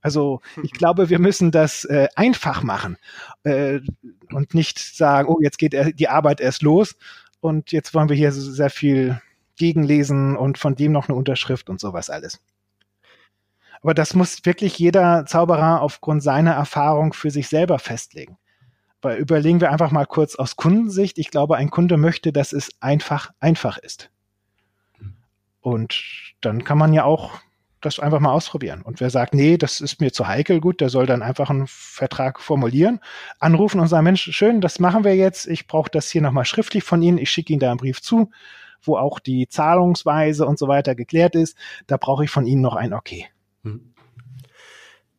[0.00, 2.96] Also ich glaube, wir müssen das äh, einfach machen
[3.42, 3.80] äh,
[4.30, 6.96] und nicht sagen, oh, jetzt geht die Arbeit erst los,
[7.42, 9.20] und jetzt wollen wir hier sehr viel
[9.56, 12.40] gegenlesen und von dem noch eine Unterschrift und sowas alles.
[13.82, 18.38] Aber das muss wirklich jeder Zauberer aufgrund seiner Erfahrung für sich selber festlegen.
[19.02, 21.18] Weil überlegen wir einfach mal kurz aus Kundensicht.
[21.18, 24.10] Ich glaube, ein Kunde möchte, dass es einfach, einfach ist.
[25.60, 27.40] Und dann kann man ja auch
[27.82, 28.82] das einfach mal ausprobieren.
[28.82, 31.66] Und wer sagt, nee, das ist mir zu heikel, gut, der soll dann einfach einen
[31.66, 33.00] Vertrag formulieren,
[33.38, 35.46] anrufen und sagen, Mensch, schön, das machen wir jetzt.
[35.46, 37.18] Ich brauche das hier nochmal schriftlich von Ihnen.
[37.18, 38.30] Ich schicke Ihnen da einen Brief zu,
[38.82, 41.56] wo auch die Zahlungsweise und so weiter geklärt ist.
[41.86, 43.26] Da brauche ich von Ihnen noch ein Okay.
[43.64, 43.92] Hm.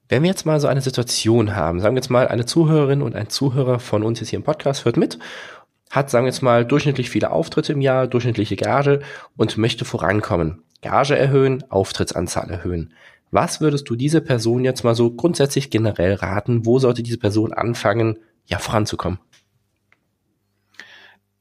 [0.10, 3.16] Wenn wir jetzt mal so eine Situation haben, sagen wir jetzt mal, eine Zuhörerin und
[3.16, 5.18] ein Zuhörer von uns jetzt hier im Podcast hört mit
[5.94, 9.02] hat, sagen wir jetzt mal, durchschnittlich viele Auftritte im Jahr, durchschnittliche Gage
[9.38, 10.64] und möchte vorankommen.
[10.84, 12.94] Gage erhöhen, Auftrittsanzahl erhöhen.
[13.32, 16.68] Was würdest du diese Person jetzt mal so grundsätzlich generell raten?
[16.68, 19.18] Wo sollte diese Person anfangen, ja, voranzukommen?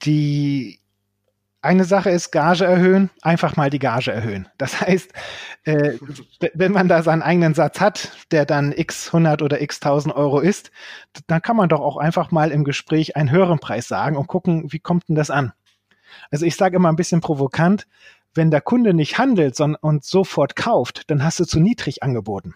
[0.03, 0.81] Die
[1.61, 4.49] eine Sache ist Gage erhöhen, einfach mal die Gage erhöhen.
[4.59, 5.13] Das heißt,
[5.65, 5.99] äh,
[6.55, 10.41] wenn man da seinen eigenen Satz hat, der dann x 100 oder x 1000 Euro
[10.41, 10.71] ist,
[11.27, 14.73] dann kann man doch auch einfach mal im Gespräch einen höheren Preis sagen und gucken,
[14.73, 15.53] wie kommt denn das an?
[16.31, 17.87] Also ich sage immer ein bisschen provokant,
[18.35, 22.55] wenn der Kunde nicht handelt und sofort kauft, dann hast du zu niedrig angeboten.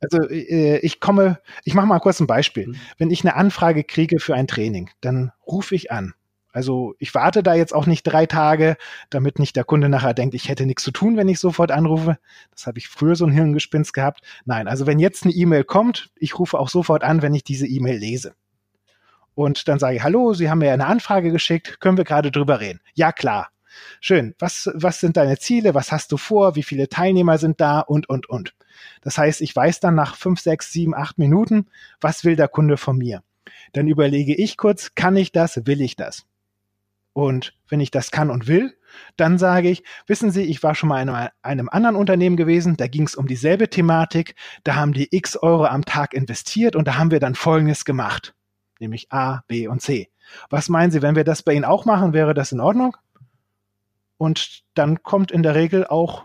[0.00, 2.68] Also äh, ich komme, ich mache mal kurz ein Beispiel.
[2.68, 2.76] Mhm.
[2.98, 6.14] Wenn ich eine Anfrage kriege für ein Training, dann rufe ich an.
[6.52, 8.76] Also ich warte da jetzt auch nicht drei Tage,
[9.10, 12.18] damit nicht der Kunde nachher denkt, ich hätte nichts zu tun, wenn ich sofort anrufe.
[12.52, 14.22] Das habe ich früher so ein Hirngespinst gehabt.
[14.44, 17.66] Nein, also wenn jetzt eine E-Mail kommt, ich rufe auch sofort an, wenn ich diese
[17.66, 18.34] E-Mail lese.
[19.34, 22.60] Und dann sage ich, hallo, Sie haben mir eine Anfrage geschickt, können wir gerade drüber
[22.60, 22.80] reden?
[22.94, 23.50] Ja, klar.
[24.00, 24.34] Schön.
[24.38, 25.74] Was, was sind deine Ziele?
[25.74, 26.56] Was hast du vor?
[26.56, 27.80] Wie viele Teilnehmer sind da?
[27.80, 28.54] Und, und, und.
[29.02, 31.66] Das heißt, ich weiß dann nach fünf, sechs, sieben, acht Minuten,
[32.00, 33.22] was will der Kunde von mir?
[33.72, 35.66] Dann überlege ich kurz, kann ich das?
[35.66, 36.26] Will ich das?
[37.12, 38.76] Und wenn ich das kann und will,
[39.16, 41.08] dann sage ich, wissen Sie, ich war schon mal in
[41.42, 45.64] einem, anderen Unternehmen gewesen, da ging es um dieselbe Thematik, da haben die x Euro
[45.66, 48.34] am Tag investiert und da haben wir dann Folgendes gemacht,
[48.78, 50.10] nämlich A, B und C.
[50.50, 52.96] Was meinen Sie, wenn wir das bei Ihnen auch machen, wäre das in Ordnung?
[54.18, 56.24] Und dann kommt in der Regel auch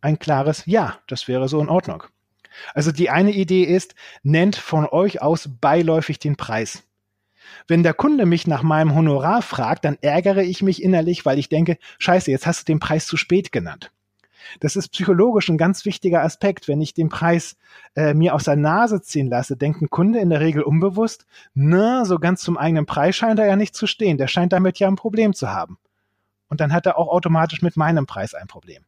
[0.00, 2.04] ein klares Ja, das wäre so in Ordnung.
[2.74, 6.82] Also die eine Idee ist, nennt von euch aus beiläufig den Preis.
[7.66, 11.48] Wenn der Kunde mich nach meinem Honorar fragt, dann ärgere ich mich innerlich, weil ich
[11.48, 13.92] denke, scheiße, jetzt hast du den Preis zu spät genannt.
[14.58, 16.66] Das ist psychologisch ein ganz wichtiger Aspekt.
[16.66, 17.56] Wenn ich den Preis
[17.94, 22.04] äh, mir aus der Nase ziehen lasse, denkt ein Kunde in der Regel unbewusst, na,
[22.04, 24.18] so ganz zum eigenen Preis scheint er ja nicht zu stehen.
[24.18, 25.78] Der scheint damit ja ein Problem zu haben.
[26.50, 28.84] Und dann hat er auch automatisch mit meinem Preis ein Problem.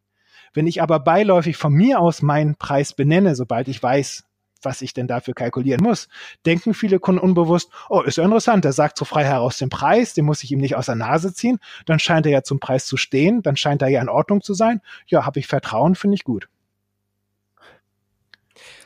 [0.53, 4.25] Wenn ich aber beiläufig von mir aus meinen Preis benenne, sobald ich weiß,
[4.65, 6.09] was ich denn dafür kalkulieren muss,
[6.45, 10.15] denken viele Kunden unbewusst, oh, ist ja interessant, der sagt so frei heraus den Preis,
[10.15, 12.87] den muss ich ihm nicht aus der Nase ziehen, dann scheint er ja zum Preis
[12.87, 14.81] zu stehen, dann scheint er ja in Ordnung zu sein.
[15.07, 16.49] Ja, habe ich Vertrauen, finde ich gut.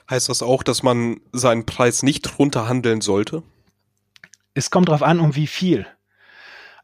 [0.09, 3.43] Heißt das auch, dass man seinen Preis nicht runterhandeln sollte?
[4.55, 5.87] Es kommt darauf an, um wie viel.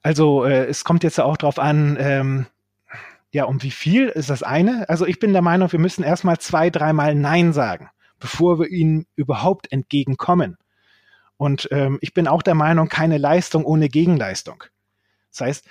[0.02, 2.46] Also äh, es kommt jetzt auch darauf an, ähm,
[3.34, 4.86] Ja, um wie viel ist das eine?
[4.88, 7.88] Also ich bin der Meinung, wir müssen erstmal zwei, dreimal Nein sagen,
[8.20, 10.58] bevor wir ihnen überhaupt entgegenkommen.
[11.38, 14.64] Und ähm, ich bin auch der Meinung, keine Leistung ohne Gegenleistung.
[15.30, 15.66] Das heißt,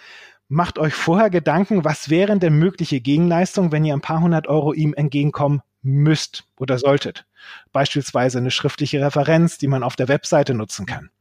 [0.49, 4.73] macht euch vorher Gedanken, was wären denn mögliche Gegenleistungen, wenn ihr ein paar hundert Euro
[4.73, 7.25] ihm entgegenkommen müsst oder solltet.
[7.71, 11.11] Beispielsweise eine schriftliche Referenz, die man auf der Webseite nutzen kann.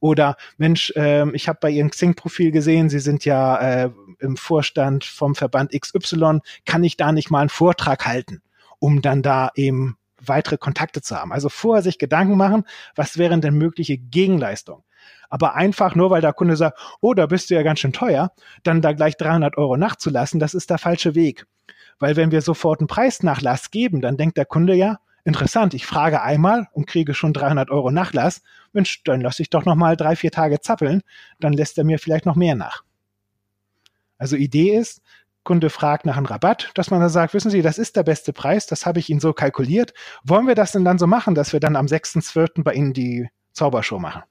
[0.00, 5.04] Oder Mensch, äh, ich habe bei Ihrem Xing-Profil gesehen, Sie sind ja äh, im Vorstand
[5.04, 8.42] vom Verband XY, kann ich da nicht mal einen Vortrag halten,
[8.78, 11.32] um dann da eben weitere Kontakte zu haben.
[11.32, 14.82] Also vorher sich Gedanken machen, was wären denn mögliche Gegenleistungen.
[15.28, 18.32] Aber einfach nur, weil der Kunde sagt, oh, da bist du ja ganz schön teuer,
[18.62, 21.46] dann da gleich 300 Euro nachzulassen, das ist der falsche Weg.
[21.98, 26.22] Weil wenn wir sofort einen Preisnachlass geben, dann denkt der Kunde ja, interessant, ich frage
[26.22, 28.42] einmal und kriege schon 300 Euro Nachlass.
[28.72, 31.02] Mensch, dann lasse ich doch noch mal drei, vier Tage zappeln,
[31.38, 32.82] dann lässt er mir vielleicht noch mehr nach.
[34.18, 35.02] Also Idee ist,
[35.42, 38.32] Kunde fragt nach einem Rabatt, dass man dann sagt, wissen Sie, das ist der beste
[38.32, 39.94] Preis, das habe ich Ihnen so kalkuliert.
[40.22, 42.62] Wollen wir das denn dann so machen, dass wir dann am 6.12.
[42.62, 44.22] bei Ihnen die Zaubershow machen?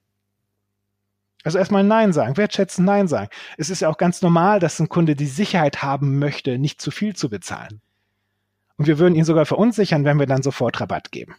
[1.43, 3.29] Also erstmal Nein sagen, wertschätzen Nein sagen.
[3.57, 6.91] Es ist ja auch ganz normal, dass ein Kunde die Sicherheit haben möchte, nicht zu
[6.91, 7.81] viel zu bezahlen.
[8.79, 11.35] Und wir würden ihn sogar verunsichern, wenn wir dann sofort Rabatt geben.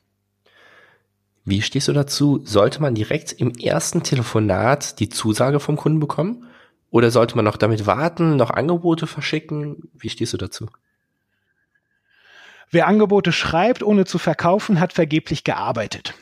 [1.46, 2.42] Wie stehst du dazu?
[2.44, 6.46] Sollte man direkt im ersten Telefonat die Zusage vom Kunden bekommen?
[6.90, 9.88] Oder sollte man noch damit warten, noch Angebote verschicken?
[9.94, 10.66] Wie stehst du dazu?
[12.70, 16.12] Wer Angebote schreibt, ohne zu verkaufen, hat vergeblich gearbeitet.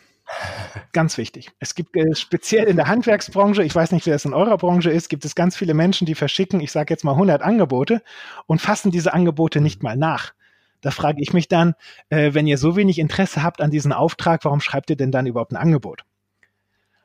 [0.92, 1.50] Ganz wichtig.
[1.58, 4.90] Es gibt äh, speziell in der Handwerksbranche, ich weiß nicht, wie das in eurer Branche
[4.90, 8.02] ist, gibt es ganz viele Menschen, die verschicken, ich sage jetzt mal 100 Angebote
[8.46, 10.32] und fassen diese Angebote nicht mal nach.
[10.80, 11.74] Da frage ich mich dann,
[12.08, 15.26] äh, wenn ihr so wenig Interesse habt an diesem Auftrag, warum schreibt ihr denn dann
[15.26, 16.04] überhaupt ein Angebot?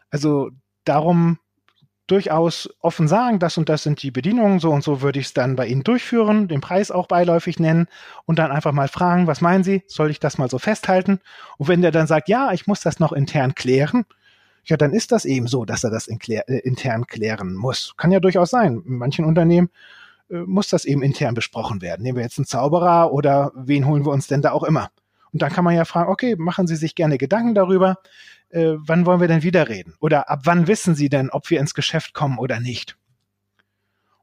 [0.10, 0.52] Also
[0.84, 1.40] darum
[2.08, 5.34] durchaus offen sagen, das und das sind die Bedienungen, so und so würde ich es
[5.34, 7.88] dann bei Ihnen durchführen, den Preis auch beiläufig nennen
[8.26, 11.20] und dann einfach mal fragen, was meinen Sie, soll ich das mal so festhalten?
[11.58, 14.06] Und wenn der dann sagt, ja, ich muss das noch intern klären,
[14.66, 17.94] ja, dann ist das eben so, dass er das in klär, äh, intern klären muss.
[17.98, 18.82] Kann ja durchaus sein.
[18.86, 19.70] In manchen Unternehmen
[20.46, 22.04] muss das eben intern besprochen werden.
[22.04, 24.90] Nehmen wir jetzt einen Zauberer oder wen holen wir uns denn da auch immer?
[25.32, 27.98] Und dann kann man ja fragen, okay, machen Sie sich gerne Gedanken darüber,
[28.50, 29.96] äh, wann wollen wir denn wieder reden?
[30.00, 32.98] Oder ab wann wissen Sie denn, ob wir ins Geschäft kommen oder nicht?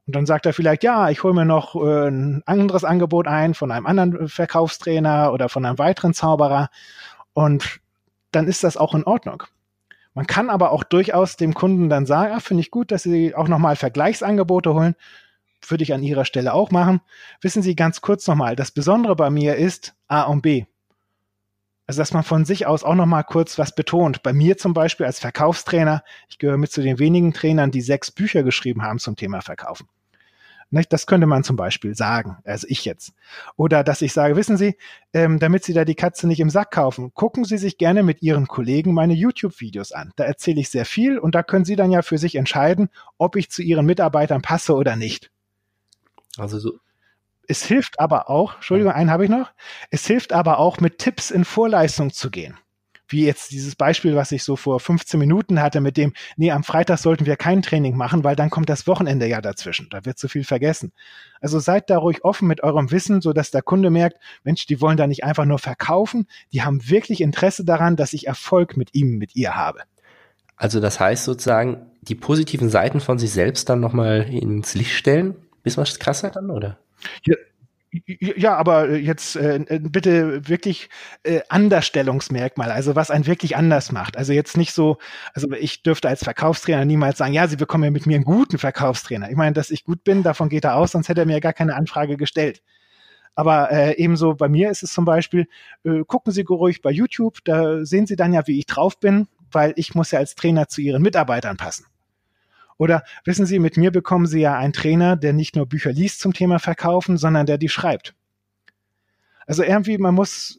[0.07, 3.53] Und dann sagt er vielleicht, ja, ich hole mir noch äh, ein anderes Angebot ein
[3.53, 6.69] von einem anderen Verkaufstrainer oder von einem weiteren Zauberer.
[7.33, 7.79] Und
[8.31, 9.43] dann ist das auch in Ordnung.
[10.13, 13.35] Man kann aber auch durchaus dem Kunden dann sagen, ah, finde ich gut, dass Sie
[13.35, 14.95] auch nochmal Vergleichsangebote holen
[15.67, 17.01] würde ich an Ihrer Stelle auch machen.
[17.41, 20.65] Wissen Sie ganz kurz nochmal, das Besondere bei mir ist A und B.
[21.87, 24.23] Also, dass man von sich aus auch nochmal kurz was betont.
[24.23, 28.11] Bei mir zum Beispiel als Verkaufstrainer, ich gehöre mit zu den wenigen Trainern, die sechs
[28.11, 29.89] Bücher geschrieben haben zum Thema Verkaufen.
[30.89, 33.13] Das könnte man zum Beispiel sagen, also ich jetzt.
[33.57, 34.77] Oder dass ich sage, wissen Sie,
[35.11, 38.21] ähm, damit Sie da die Katze nicht im Sack kaufen, gucken Sie sich gerne mit
[38.21, 40.13] Ihren Kollegen meine YouTube-Videos an.
[40.15, 43.35] Da erzähle ich sehr viel und da können Sie dann ja für sich entscheiden, ob
[43.35, 45.29] ich zu Ihren Mitarbeitern passe oder nicht.
[46.37, 46.79] Also so.
[47.47, 49.51] Es hilft aber auch, Entschuldigung, einen habe ich noch.
[49.89, 52.57] Es hilft aber auch, mit Tipps in Vorleistung zu gehen.
[53.07, 56.63] Wie jetzt dieses Beispiel, was ich so vor 15 Minuten hatte, mit dem, nee, am
[56.63, 59.89] Freitag sollten wir kein Training machen, weil dann kommt das Wochenende ja dazwischen.
[59.89, 60.93] Da wird zu viel vergessen.
[61.41, 64.79] Also seid da ruhig offen mit eurem Wissen, so dass der Kunde merkt, Mensch, die
[64.79, 68.95] wollen da nicht einfach nur verkaufen, die haben wirklich Interesse daran, dass ich Erfolg mit
[68.95, 69.81] ihm, mit ihr habe.
[70.55, 75.35] Also das heißt sozusagen, die positiven Seiten von sich selbst dann nochmal ins Licht stellen,
[75.63, 76.77] Bist du was krasser dann, oder?
[77.25, 77.35] Ja,
[78.07, 80.89] ja, aber jetzt äh, bitte wirklich
[81.23, 84.15] äh, Andersstellungsmerkmal, also was einen wirklich anders macht.
[84.15, 84.97] Also jetzt nicht so,
[85.33, 88.57] also ich dürfte als Verkaufstrainer niemals sagen, ja, Sie bekommen ja mit mir einen guten
[88.57, 89.29] Verkaufstrainer.
[89.29, 91.51] Ich meine, dass ich gut bin, davon geht er aus, sonst hätte er mir gar
[91.51, 92.61] keine Anfrage gestellt.
[93.35, 95.47] Aber äh, ebenso bei mir ist es zum Beispiel,
[95.83, 99.27] äh, gucken Sie ruhig bei YouTube, da sehen Sie dann ja, wie ich drauf bin,
[99.51, 101.85] weil ich muss ja als Trainer zu Ihren Mitarbeitern passen.
[102.81, 106.19] Oder wissen Sie, mit mir bekommen Sie ja einen Trainer, der nicht nur Bücher liest
[106.19, 108.15] zum Thema Verkaufen, sondern der die schreibt.
[109.45, 110.57] Also irgendwie, man muss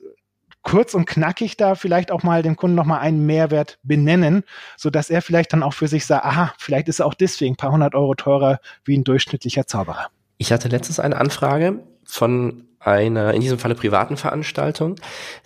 [0.62, 4.44] kurz und knackig da vielleicht auch mal dem Kunden nochmal einen Mehrwert benennen,
[4.76, 7.54] so dass er vielleicht dann auch für sich sagt, aha, vielleicht ist er auch deswegen
[7.54, 10.06] ein paar hundert Euro teurer wie ein durchschnittlicher Zauberer.
[10.38, 14.96] Ich hatte letztens eine Anfrage von einer, in diesem Falle privaten Veranstaltung.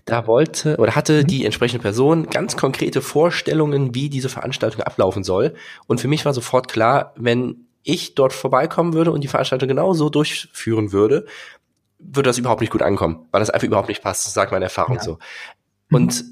[0.05, 1.27] Da wollte oder hatte mhm.
[1.27, 5.55] die entsprechende Person ganz konkrete Vorstellungen, wie diese Veranstaltung ablaufen soll.
[5.87, 9.93] Und für mich war sofort klar, wenn ich dort vorbeikommen würde und die Veranstaltung genau
[9.93, 11.27] so durchführen würde,
[11.99, 14.97] würde das überhaupt nicht gut ankommen, weil das einfach überhaupt nicht passt, sagt meine Erfahrung
[14.97, 15.03] ja.
[15.03, 15.19] so.
[15.91, 16.25] Und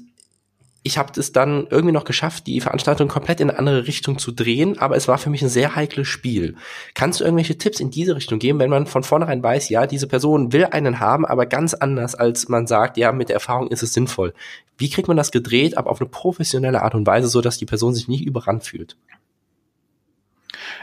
[0.85, 4.31] ich habe es dann irgendwie noch geschafft, die Veranstaltung komplett in eine andere Richtung zu
[4.31, 6.57] drehen, aber es war für mich ein sehr heikles Spiel.
[6.93, 10.05] Kannst du irgendwelche Tipps in diese Richtung geben, wenn man von vornherein weiß, ja, diese
[10.05, 13.81] Person will einen haben, aber ganz anders, als man sagt, ja, mit der Erfahrung ist
[13.81, 14.35] es sinnvoll.
[14.77, 17.65] Wie kriegt man das gedreht, aber auf eine professionelle Art und Weise, so dass die
[17.65, 18.95] Person sich nicht überrannt fühlt?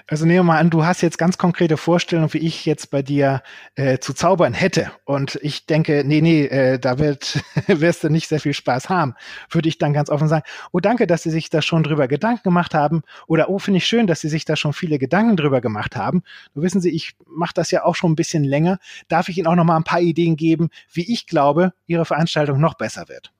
[0.07, 3.03] Also nehmen wir mal an, du hast jetzt ganz konkrete Vorstellungen, wie ich jetzt bei
[3.03, 3.43] dir
[3.75, 4.91] äh, zu zaubern hätte.
[5.05, 9.15] Und ich denke, nee, nee, äh, da wird, wirst du nicht sehr viel Spaß haben.
[9.51, 12.43] Würde ich dann ganz offen sagen, oh danke, dass Sie sich da schon drüber Gedanken
[12.43, 13.03] gemacht haben.
[13.27, 16.23] Oder oh, finde ich schön, dass Sie sich da schon viele Gedanken drüber gemacht haben.
[16.55, 18.79] Du wissen Sie, ich mache das ja auch schon ein bisschen länger.
[19.09, 22.61] Darf ich Ihnen auch noch mal ein paar Ideen geben, wie ich glaube, Ihre Veranstaltung
[22.61, 23.33] noch besser wird?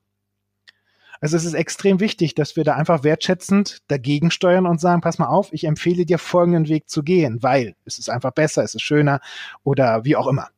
[1.23, 5.19] Also es ist extrem wichtig, dass wir da einfach wertschätzend dagegen steuern und sagen, pass
[5.19, 8.75] mal auf, ich empfehle dir folgenden Weg zu gehen, weil es ist einfach besser, es
[8.75, 9.21] ist schöner
[9.63, 10.49] oder wie auch immer.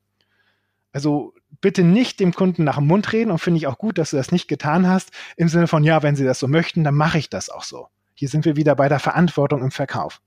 [0.91, 4.09] Also bitte nicht dem Kunden nach dem Mund reden und finde ich auch gut, dass
[4.09, 6.95] du das nicht getan hast, im Sinne von, ja, wenn sie das so möchten, dann
[6.95, 7.89] mache ich das auch so.
[8.15, 10.19] Hier sind wir wieder bei der Verantwortung im Verkauf.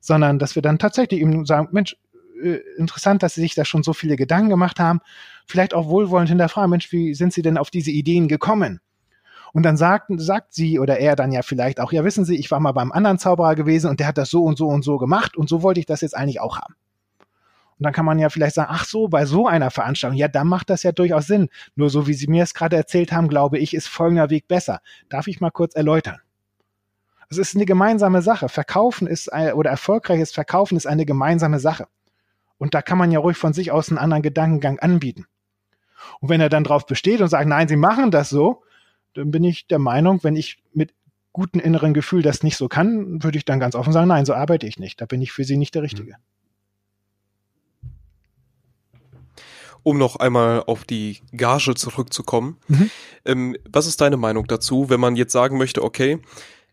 [0.00, 1.94] Sondern, dass wir dann tatsächlich eben sagen, Mensch,
[2.42, 5.00] äh, interessant, dass Sie sich da schon so viele Gedanken gemacht haben.
[5.46, 8.80] Vielleicht auch wohlwollend hinterfragen, Mensch, wie sind Sie denn auf diese Ideen gekommen?
[9.52, 12.50] Und dann sagt, sagt sie oder er dann ja vielleicht auch, ja, wissen Sie, ich
[12.50, 14.98] war mal beim anderen Zauberer gewesen und der hat das so und so und so
[14.98, 16.74] gemacht und so wollte ich das jetzt eigentlich auch haben.
[17.78, 20.48] Und dann kann man ja vielleicht sagen, ach so, bei so einer Veranstaltung, ja, dann
[20.48, 21.48] macht das ja durchaus Sinn.
[21.76, 24.80] Nur so wie Sie mir es gerade erzählt haben, glaube ich, ist folgender Weg besser.
[25.08, 26.18] Darf ich mal kurz erläutern?
[27.30, 28.48] Es ist eine gemeinsame Sache.
[28.48, 31.86] Verkaufen ist, oder erfolgreiches Verkaufen ist eine gemeinsame Sache.
[32.56, 35.26] Und da kann man ja ruhig von sich aus einen anderen Gedankengang anbieten.
[36.20, 38.62] Und wenn er dann drauf besteht und sagt, nein, Sie machen das so,
[39.14, 40.92] dann bin ich der Meinung, wenn ich mit
[41.32, 44.34] gutem inneren Gefühl das nicht so kann, würde ich dann ganz offen sagen, nein, so
[44.34, 45.00] arbeite ich nicht.
[45.00, 46.16] Da bin ich für Sie nicht der Richtige.
[49.82, 52.58] Um noch einmal auf die Gage zurückzukommen.
[52.66, 52.90] Mhm.
[53.24, 56.18] Ähm, was ist deine Meinung dazu, wenn man jetzt sagen möchte, okay,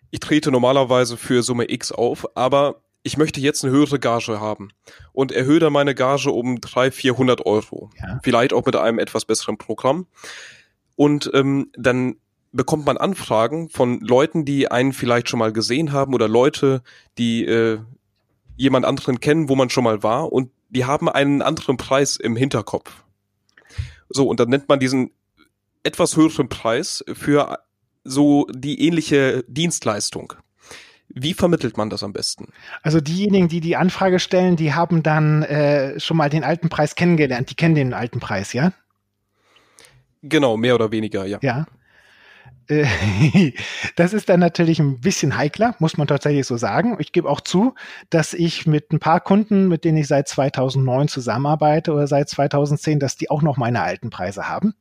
[0.10, 4.70] ich trete normalerweise für Summe X auf, aber ich möchte jetzt eine höhere Gage haben
[5.14, 7.92] und erhöhe dann meine Gage um 300, 400 Euro.
[8.00, 8.20] Ja.
[8.24, 10.08] Vielleicht auch mit einem etwas besseren Programm.
[10.96, 12.16] Und ähm, dann
[12.56, 16.82] bekommt man Anfragen von Leuten, die einen vielleicht schon mal gesehen haben oder Leute,
[17.18, 17.80] die äh,
[18.56, 22.36] jemand anderen kennen, wo man schon mal war und die haben einen anderen Preis im
[22.36, 23.04] Hinterkopf.
[24.10, 25.12] So, und dann nennt man diesen
[25.84, 27.60] etwas höheren Preis für
[28.04, 30.34] so die ähnliche Dienstleistung.
[31.10, 32.48] Wie vermittelt man das am besten?
[32.82, 36.96] Also diejenigen, die die Anfrage stellen, die haben dann äh, schon mal den alten Preis
[36.96, 37.50] kennengelernt.
[37.50, 38.74] Die kennen den alten Preis, ja?
[40.24, 41.38] Genau, mehr oder weniger, ja.
[41.42, 41.68] Ja.
[43.96, 46.98] Das ist dann natürlich ein bisschen heikler, muss man tatsächlich so sagen.
[47.00, 47.76] Ich gebe auch zu,
[48.10, 53.00] dass ich mit ein paar Kunden, mit denen ich seit 2009 zusammenarbeite oder seit 2010,
[53.00, 54.74] dass die auch noch meine alten Preise haben.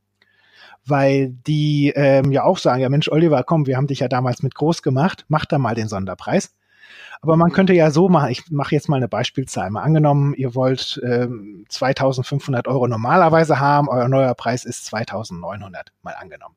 [0.86, 4.42] Weil die ähm, ja auch sagen, ja Mensch, Oliver, komm, wir haben dich ja damals
[4.42, 6.52] mit groß gemacht, mach da mal den Sonderpreis.
[7.22, 9.70] Aber man könnte ja so machen, ich mache jetzt mal eine Beispielzahl.
[9.70, 16.14] Mal angenommen, ihr wollt ähm, 2500 Euro normalerweise haben, euer neuer Preis ist 2900, mal
[16.20, 16.54] angenommen.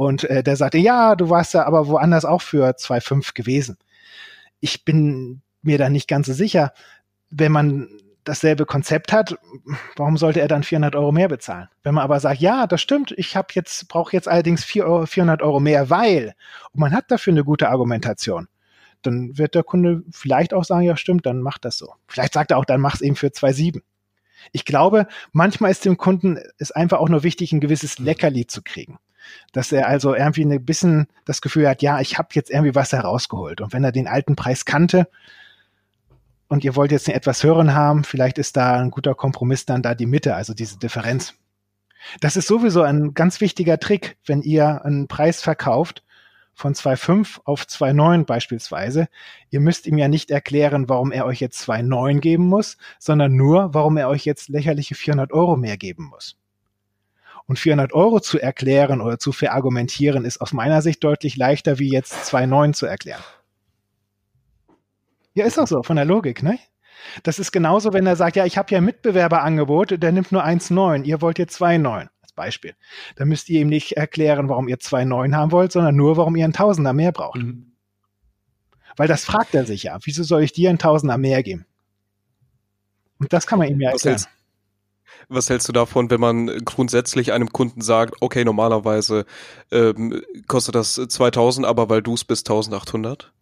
[0.00, 3.76] Und äh, der sagte, ja, du warst ja aber woanders auch für 2,5 gewesen.
[4.58, 6.72] Ich bin mir da nicht ganz so sicher.
[7.28, 7.86] Wenn man
[8.24, 9.36] dasselbe Konzept hat,
[9.96, 11.68] warum sollte er dann 400 Euro mehr bezahlen?
[11.82, 15.04] Wenn man aber sagt, ja, das stimmt, ich habe jetzt brauche jetzt allerdings 4 Euro,
[15.04, 16.32] 400 Euro mehr, weil
[16.72, 18.48] und man hat dafür eine gute Argumentation,
[19.02, 21.92] dann wird der Kunde vielleicht auch sagen, ja, stimmt, dann macht das so.
[22.06, 23.82] Vielleicht sagt er auch, dann mach es eben für 2,7.
[24.52, 28.62] Ich glaube, manchmal ist dem Kunden es einfach auch nur wichtig, ein gewisses Leckerli zu
[28.62, 28.98] kriegen
[29.52, 32.92] dass er also irgendwie ein bisschen das Gefühl hat, ja, ich habe jetzt irgendwie was
[32.92, 33.60] herausgeholt.
[33.60, 35.08] Und wenn er den alten Preis kannte
[36.48, 39.82] und ihr wollt jetzt einen etwas höheren haben, vielleicht ist da ein guter Kompromiss dann
[39.82, 41.34] da die Mitte, also diese Differenz.
[42.20, 46.02] Das ist sowieso ein ganz wichtiger Trick, wenn ihr einen Preis verkauft
[46.54, 49.08] von 2,5 auf 2,9 beispielsweise.
[49.50, 53.74] Ihr müsst ihm ja nicht erklären, warum er euch jetzt 2,9 geben muss, sondern nur,
[53.74, 56.39] warum er euch jetzt lächerliche 400 Euro mehr geben muss.
[57.50, 61.90] Und 400 Euro zu erklären oder zu verargumentieren, ist aus meiner Sicht deutlich leichter, wie
[61.90, 63.24] jetzt 2,9 zu erklären.
[65.34, 66.60] Ja, ist auch so, von der Logik, ne?
[67.24, 70.44] Das ist genauso, wenn er sagt, ja, ich habe ja ein Mitbewerberangebot, der nimmt nur
[70.44, 72.76] 1,9, ihr wollt jetzt 2,9 als Beispiel.
[73.16, 76.44] Dann müsst ihr ihm nicht erklären, warum ihr 2,9 haben wollt, sondern nur, warum ihr
[76.44, 77.42] einen Tausender mehr braucht.
[77.42, 77.72] Mhm.
[78.94, 79.98] Weil das fragt er sich ja.
[80.04, 81.66] Wieso soll ich dir einen Tausender mehr geben?
[83.18, 84.24] Und das kann man ihm ja erklären.
[85.28, 89.26] Was hältst du davon, wenn man grundsätzlich einem Kunden sagt, okay, normalerweise
[89.70, 93.32] ähm, kostet das 2000, aber weil du es bist 1800?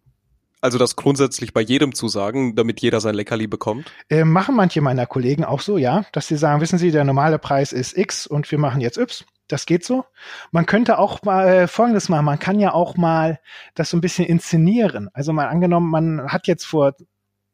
[0.60, 3.92] Also das grundsätzlich bei jedem zu sagen, damit jeder sein Leckerli bekommt?
[4.10, 7.38] Äh, machen manche meiner Kollegen auch so, ja, dass sie sagen, wissen Sie, der normale
[7.38, 9.26] Preis ist X und wir machen jetzt Y.
[9.46, 10.04] Das geht so.
[10.50, 12.26] Man könnte auch mal äh, Folgendes machen.
[12.26, 13.40] Man kann ja auch mal
[13.74, 15.08] das so ein bisschen inszenieren.
[15.14, 16.94] Also mal angenommen, man hat jetzt vor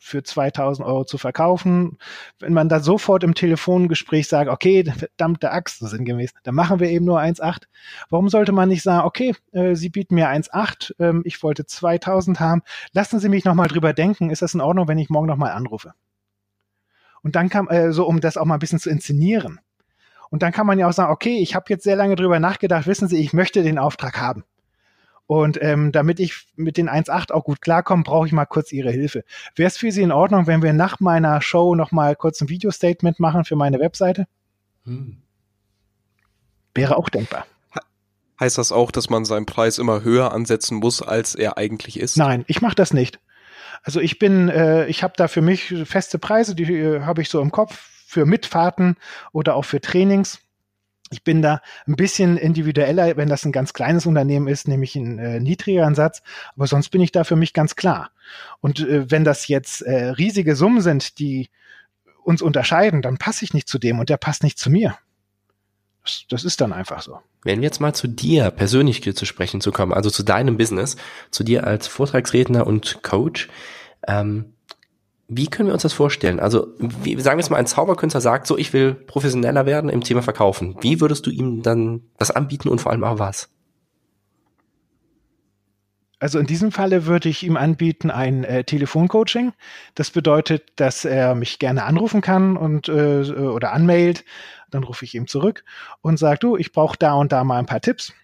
[0.05, 1.97] für 2000 Euro zu verkaufen.
[2.39, 6.91] Wenn man da sofort im Telefongespräch sagt, okay, verdammte Axt, so sinngemäß, dann machen wir
[6.91, 7.63] eben nur 1,8.
[8.11, 12.39] Warum sollte man nicht sagen, okay, äh, Sie bieten mir 1,8, ähm, ich wollte 2000
[12.39, 12.61] haben,
[12.93, 15.95] lassen Sie mich nochmal drüber denken, ist das in Ordnung, wenn ich morgen nochmal anrufe?
[17.23, 19.59] Und dann kam, äh, so um das auch mal ein bisschen zu inszenieren.
[20.29, 22.87] Und dann kann man ja auch sagen, okay, ich habe jetzt sehr lange drüber nachgedacht,
[22.87, 24.45] wissen Sie, ich möchte den Auftrag haben.
[25.27, 28.91] Und ähm, damit ich mit den 1.8 auch gut klarkomme, brauche ich mal kurz Ihre
[28.91, 29.25] Hilfe.
[29.57, 32.49] Wäre es für Sie in Ordnung, wenn wir nach meiner Show noch mal kurz ein
[32.51, 34.27] Video-Statement machen für meine Webseite?
[34.85, 35.23] Hm.
[36.75, 37.47] Wäre auch denkbar.
[38.41, 42.17] Heißt das auch, dass man seinen Preis immer höher ansetzen muss, als er eigentlich ist?
[42.17, 43.21] Nein, ich mache das nicht.
[43.83, 47.29] Also ich bin, äh, ich habe da für mich feste Preise, die äh, habe ich
[47.29, 48.97] so im Kopf für Mitfahrten
[49.33, 50.41] oder auch für Trainings.
[51.15, 55.21] Ich bin da ein bisschen individueller, wenn das ein ganz kleines Unternehmen ist, nämlich ein
[55.21, 56.23] äh, niedrigeren Satz.
[56.57, 58.11] Aber sonst bin ich da für mich ganz klar.
[58.61, 61.51] Und äh, wenn das jetzt äh, riesige Summen sind, die
[62.25, 64.99] uns unterscheiden, dann passe ich nicht zu dem und der passt nicht zu mir.
[66.03, 67.21] Das, das ist dann einfach so.
[67.45, 70.97] Wenn wir jetzt mal zu dir persönlich zu sprechen zu kommen, also zu deinem Business,
[71.31, 73.49] zu dir als Vortragsredner und Coach,
[74.09, 74.54] ähm,
[75.29, 76.39] wie können wir uns das vorstellen?
[76.39, 80.03] Also, wie, sagen wir jetzt mal, ein Zauberkünstler sagt so, ich will professioneller werden im
[80.03, 80.77] Thema Verkaufen.
[80.81, 83.49] Wie würdest du ihm dann das anbieten und vor allem auch was?
[86.25, 89.53] Also in diesem Falle würde ich ihm anbieten ein äh, Telefoncoaching.
[89.95, 94.25] Das bedeutet, dass er mich gerne anrufen kann und äh, oder anmailt.
[94.71, 95.65] Dann rufe ich ihm zurück
[96.01, 98.15] und sage, du, ich brauche da und da mal ein paar Tipps.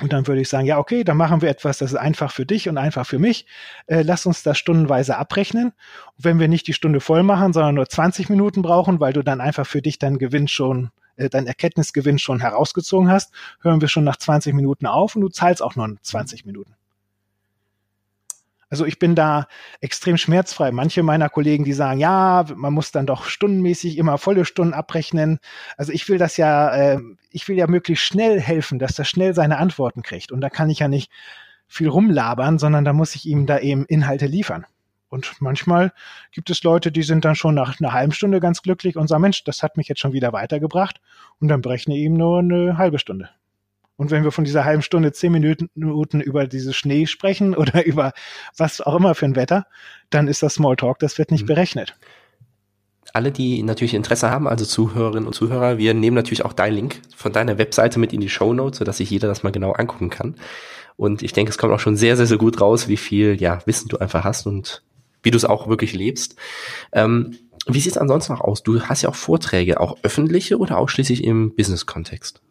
[0.00, 2.46] Und dann würde ich sagen, ja, okay, dann machen wir etwas, das ist einfach für
[2.46, 3.46] dich und einfach für mich.
[3.86, 5.72] Äh, lass uns das stundenweise abrechnen.
[6.16, 9.22] Und wenn wir nicht die Stunde voll machen, sondern nur 20 Minuten brauchen, weil du
[9.22, 13.88] dann einfach für dich deinen Gewinn schon, äh, deinen Erkenntnisgewinn schon herausgezogen hast, hören wir
[13.88, 16.77] schon nach 20 Minuten auf und du zahlst auch nur 20 Minuten.
[18.70, 19.46] Also ich bin da
[19.80, 20.72] extrem schmerzfrei.
[20.72, 25.38] Manche meiner Kollegen, die sagen, ja, man muss dann doch stundenmäßig immer volle Stunden abrechnen.
[25.76, 27.00] Also ich will das ja, äh,
[27.30, 30.32] ich will ja möglichst schnell helfen, dass er schnell seine Antworten kriegt.
[30.32, 31.10] Und da kann ich ja nicht
[31.66, 34.66] viel rumlabern, sondern da muss ich ihm da eben Inhalte liefern.
[35.10, 35.92] Und manchmal
[36.32, 39.22] gibt es Leute, die sind dann schon nach einer halben Stunde ganz glücklich und sagen,
[39.22, 41.00] Mensch, das hat mich jetzt schon wieder weitergebracht.
[41.40, 43.30] Und dann berechne ich ihm nur eine halbe Stunde.
[43.98, 48.12] Und wenn wir von dieser halben Stunde zehn Minuten über dieses Schnee sprechen oder über
[48.56, 49.66] was auch immer für ein Wetter,
[50.08, 51.48] dann ist das Smalltalk, das wird nicht mhm.
[51.48, 51.96] berechnet.
[53.12, 57.00] Alle, die natürlich Interesse haben, also Zuhörerinnen und Zuhörer, wir nehmen natürlich auch deinen Link
[57.16, 60.10] von deiner Webseite mit in die Show Notes, sodass sich jeder das mal genau angucken
[60.10, 60.36] kann.
[60.96, 63.60] Und ich denke, es kommt auch schon sehr, sehr, sehr gut raus, wie viel ja,
[63.66, 64.82] Wissen du einfach hast und
[65.22, 66.36] wie du es auch wirklich lebst.
[66.92, 67.36] Ähm,
[67.66, 68.62] wie sieht es ansonsten noch aus?
[68.62, 72.42] Du hast ja auch Vorträge, auch öffentliche oder ausschließlich im Business-Kontext?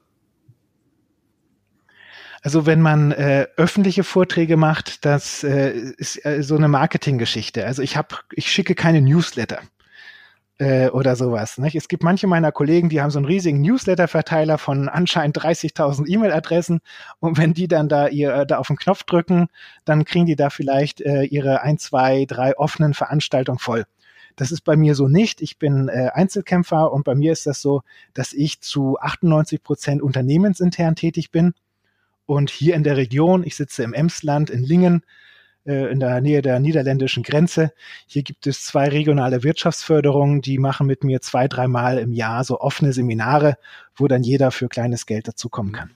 [2.47, 7.65] Also wenn man äh, öffentliche Vorträge macht, das äh, ist äh, so eine Marketinggeschichte.
[7.65, 9.59] Also ich habe, ich schicke keine Newsletter
[10.57, 11.57] äh, oder sowas.
[11.57, 11.75] Nicht?
[11.75, 16.79] Es gibt manche meiner Kollegen, die haben so einen riesigen Newsletter-Verteiler von anscheinend 30.000 E-Mail-Adressen
[17.19, 19.47] und wenn die dann da ihr da auf den Knopf drücken,
[19.83, 23.83] dann kriegen die da vielleicht äh, ihre ein, zwei, drei offenen Veranstaltungen voll.
[24.37, 25.41] Das ist bei mir so nicht.
[25.41, 27.81] Ich bin äh, Einzelkämpfer und bei mir ist das so,
[28.13, 31.53] dass ich zu 98 Prozent unternehmensintern tätig bin
[32.27, 35.03] und hier in der Region, ich sitze im Emsland in Lingen,
[35.65, 37.71] äh, in der Nähe der niederländischen Grenze.
[38.05, 42.59] Hier gibt es zwei regionale Wirtschaftsförderungen, die machen mit mir zwei, dreimal im Jahr so
[42.59, 43.57] offene Seminare,
[43.95, 45.91] wo dann jeder für kleines Geld dazukommen kann.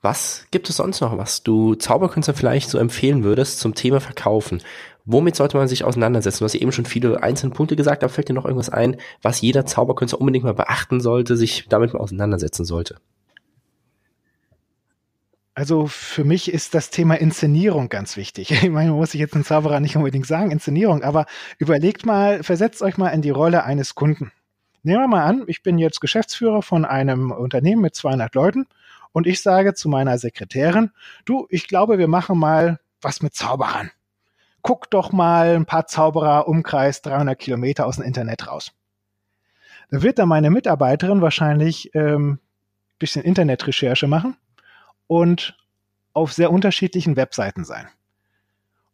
[0.00, 4.62] Was gibt es sonst noch, was du Zauberkünstler vielleicht so empfehlen würdest zum Thema Verkaufen?
[5.04, 6.40] Womit sollte man sich auseinandersetzen?
[6.40, 9.40] Du hast eben schon viele einzelne Punkte gesagt, aber fällt dir noch irgendwas ein, was
[9.40, 12.96] jeder Zauberkünstler unbedingt mal beachten sollte, sich damit mal auseinandersetzen sollte?
[15.58, 18.50] Also für mich ist das Thema Inszenierung ganz wichtig.
[18.62, 21.26] Ich meine, muss ich jetzt ein Zauberer nicht unbedingt sagen, Inszenierung, aber
[21.58, 24.30] überlegt mal, versetzt euch mal in die Rolle eines Kunden.
[24.84, 28.66] Nehmen wir mal an, ich bin jetzt Geschäftsführer von einem Unternehmen mit 200 Leuten
[29.10, 30.92] und ich sage zu meiner Sekretärin,
[31.24, 33.90] du, ich glaube, wir machen mal was mit Zauberern.
[34.62, 38.70] Guck doch mal ein paar Zauberer Umkreis 300 Kilometer aus dem Internet raus.
[39.90, 42.38] Da wird dann meine Mitarbeiterin wahrscheinlich ähm,
[43.00, 44.36] bisschen Internetrecherche machen
[45.08, 45.56] und
[46.12, 47.88] auf sehr unterschiedlichen Webseiten sein.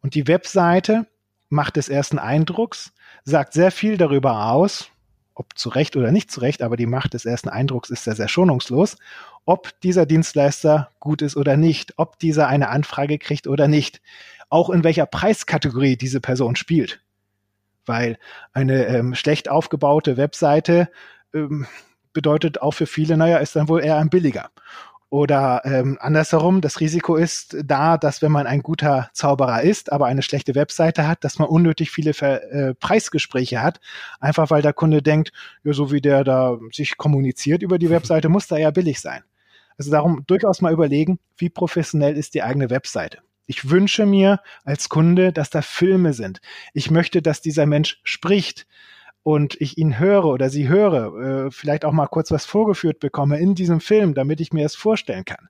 [0.01, 1.07] Und die Webseite
[1.51, 2.93] macht des ersten Eindrucks,
[3.25, 4.91] sagt sehr viel darüber aus,
[5.35, 8.15] ob zu Recht oder nicht zu Recht, aber die Macht des ersten Eindrucks ist sehr,
[8.15, 8.97] sehr schonungslos,
[9.45, 14.01] ob dieser Dienstleister gut ist oder nicht, ob dieser eine Anfrage kriegt oder nicht,
[14.49, 17.01] auch in welcher Preiskategorie diese Person spielt.
[17.87, 18.19] Weil
[18.53, 20.89] eine ähm, schlecht aufgebaute Webseite
[21.35, 21.67] ähm,
[22.13, 24.51] bedeutet auch für viele, naja, ist dann wohl eher ein billiger.
[25.15, 30.07] Oder ähm, andersherum, das Risiko ist da, dass wenn man ein guter Zauberer ist, aber
[30.07, 33.79] eine schlechte Webseite hat, dass man unnötig viele Ver äh, Preisgespräche hat,
[34.19, 35.31] einfach weil der Kunde denkt,
[35.63, 39.23] ja, so wie der da sich kommuniziert über die Webseite, muss da ja billig sein.
[39.79, 43.19] Also darum durchaus mal überlegen, wie professionell ist die eigene Webseite.
[43.47, 46.41] Ich wünsche mir als Kunde, dass da Filme sind.
[46.73, 48.67] Ich möchte, dass dieser Mensch spricht
[49.25, 53.41] und ich ihn höre oder sie höre, äh, vielleicht auch mal kurz was vorgeführt bekomme
[53.41, 55.49] in diesem Film, damit ich mir es vorstellen kann.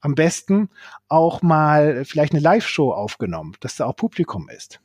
[0.00, 0.68] Am besten
[1.08, 4.80] auch mal vielleicht eine Live-Show aufgenommen, dass da auch Publikum ist.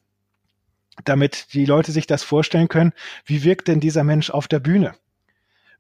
[1.03, 2.93] Damit die Leute sich das vorstellen können,
[3.25, 4.93] wie wirkt denn dieser Mensch auf der Bühne?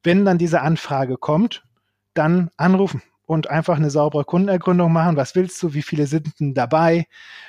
[0.03, 1.63] Wenn dann diese Anfrage kommt,
[2.13, 5.15] dann anrufen und einfach eine saubere Kundenergründung machen.
[5.15, 5.75] Was willst du?
[5.75, 7.05] Wie viele sind denn dabei?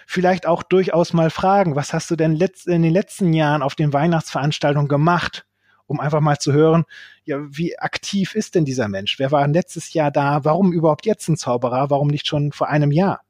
[0.06, 3.94] Vielleicht auch durchaus mal fragen, was hast du denn in den letzten Jahren auf den
[3.94, 5.46] Weihnachtsveranstaltungen gemacht?
[5.86, 6.84] Um einfach mal zu hören,
[7.24, 9.18] ja, wie aktiv ist denn dieser Mensch?
[9.18, 10.44] Wer war letztes Jahr da?
[10.44, 11.88] Warum überhaupt jetzt ein Zauberer?
[11.88, 13.22] Warum nicht schon vor einem Jahr?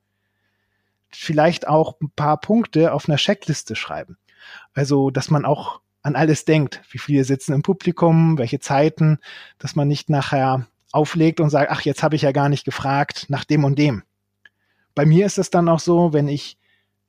[1.08, 4.18] Vielleicht auch ein paar Punkte auf einer Checkliste schreiben.
[4.74, 6.82] Also, dass man auch an alles denkt.
[6.90, 8.38] Wie viele sitzen im Publikum?
[8.38, 9.18] Welche Zeiten?
[9.58, 13.26] Dass man nicht nachher auflegt und sagt, ach, jetzt habe ich ja gar nicht gefragt
[13.28, 14.02] nach dem und dem.
[14.94, 16.58] Bei mir ist es dann auch so, wenn ich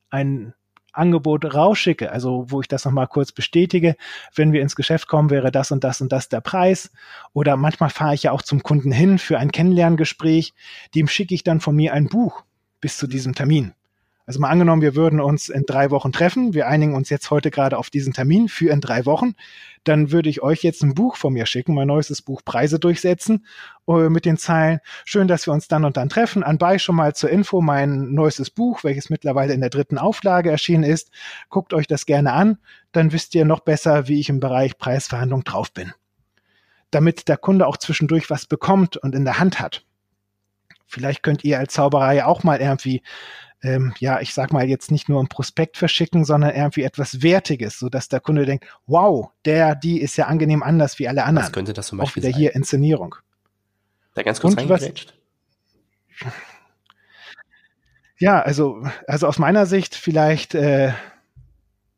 [0.10, 0.54] ein
[0.94, 3.96] Angebot rausschicke, also wo ich das nochmal kurz bestätige,
[4.36, 6.92] wenn wir ins Geschäft kommen, wäre das und das und das der Preis.
[7.34, 10.54] Oder manchmal fahre ich ja auch zum Kunden hin für ein Kennenlerngespräch,
[10.96, 12.44] dem schicke ich dann von mir ein Buch
[12.82, 13.74] bis zu diesem Termin.
[14.26, 16.54] Also mal angenommen, wir würden uns in drei Wochen treffen.
[16.54, 19.34] Wir einigen uns jetzt heute gerade auf diesen Termin für in drei Wochen.
[19.84, 23.46] Dann würde ich euch jetzt ein Buch von mir schicken, mein neuestes Buch Preise durchsetzen,
[23.88, 24.80] äh, mit den Zeilen.
[25.06, 26.44] Schön, dass wir uns dann und dann treffen.
[26.44, 30.84] Anbei schon mal zur Info mein neuestes Buch, welches mittlerweile in der dritten Auflage erschienen
[30.84, 31.12] ist.
[31.50, 32.58] Guckt euch das gerne an.
[32.92, 35.94] Dann wisst ihr noch besser, wie ich im Bereich Preisverhandlung drauf bin.
[36.92, 39.84] Damit der Kunde auch zwischendurch was bekommt und in der Hand hat.
[40.86, 43.02] Vielleicht könnt ihr als Zauberer ja auch mal irgendwie
[43.64, 47.78] ähm, ja, ich sag mal jetzt nicht nur ein Prospekt verschicken, sondern irgendwie etwas Wertiges,
[47.78, 51.48] so dass der Kunde denkt, wow, der, die ist ja angenehm anders wie alle anderen.
[51.48, 52.40] Was könnte das zum Beispiel Auch wieder sein?
[52.40, 53.16] hier Inszenierung.
[54.16, 55.14] Da ganz kurz reingegrätscht.
[58.18, 60.94] Ja, also, also aus meiner Sicht vielleicht, äh,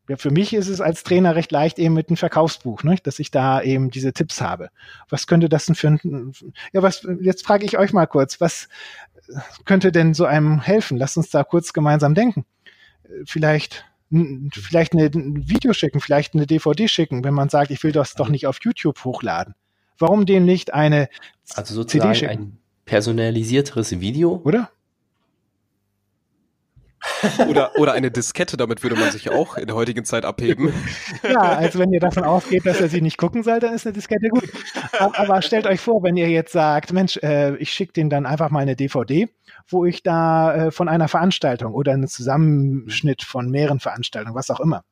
[0.09, 3.19] ja, für mich ist es als Trainer recht leicht eben mit einem Verkaufsbuch, ne, dass
[3.19, 4.69] ich da eben diese Tipps habe.
[5.09, 6.33] Was könnte das denn für ein,
[6.71, 8.69] ja, was, jetzt frage ich euch mal kurz, was,
[9.65, 10.97] könnte denn so einem helfen?
[10.97, 12.45] Lasst uns da kurz gemeinsam denken.
[13.25, 13.85] Vielleicht
[14.51, 18.13] vielleicht eine, ein Video schicken, vielleicht eine DVD schicken, wenn man sagt, ich will das
[18.13, 19.55] doch nicht auf YouTube hochladen.
[19.97, 21.09] Warum dem nicht eine
[21.55, 22.41] also sozusagen CD schicken?
[22.43, 24.41] ein personalisierteres Video?
[24.43, 24.69] Oder?
[27.47, 30.73] Oder, oder eine Diskette, damit würde man sich auch in der heutigen Zeit abheben.
[31.23, 33.93] Ja, also wenn ihr davon ausgeht, dass er sie nicht gucken soll, dann ist eine
[33.93, 34.49] Diskette gut.
[34.99, 38.49] Aber, stellt euch vor, wenn ihr jetzt sagt, Mensch, äh, ich schicke den dann einfach
[38.49, 39.29] mal eine DVD,
[39.67, 44.59] wo ich da äh, von einer Veranstaltung oder einen Zusammenschnitt von mehreren Veranstaltungen, was auch
[44.59, 44.83] immer.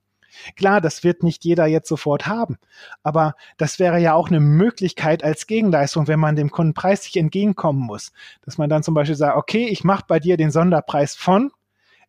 [0.56, 2.58] Klar, das wird nicht jeder jetzt sofort haben,
[3.04, 7.82] aber das wäre ja auch eine Möglichkeit als Gegenleistung, wenn man dem Kunden preislich entgegenkommen
[7.82, 8.12] muss,
[8.44, 11.52] dass man dann zum Beispiel sagt, okay, ich mache bei dir den Sonderpreis von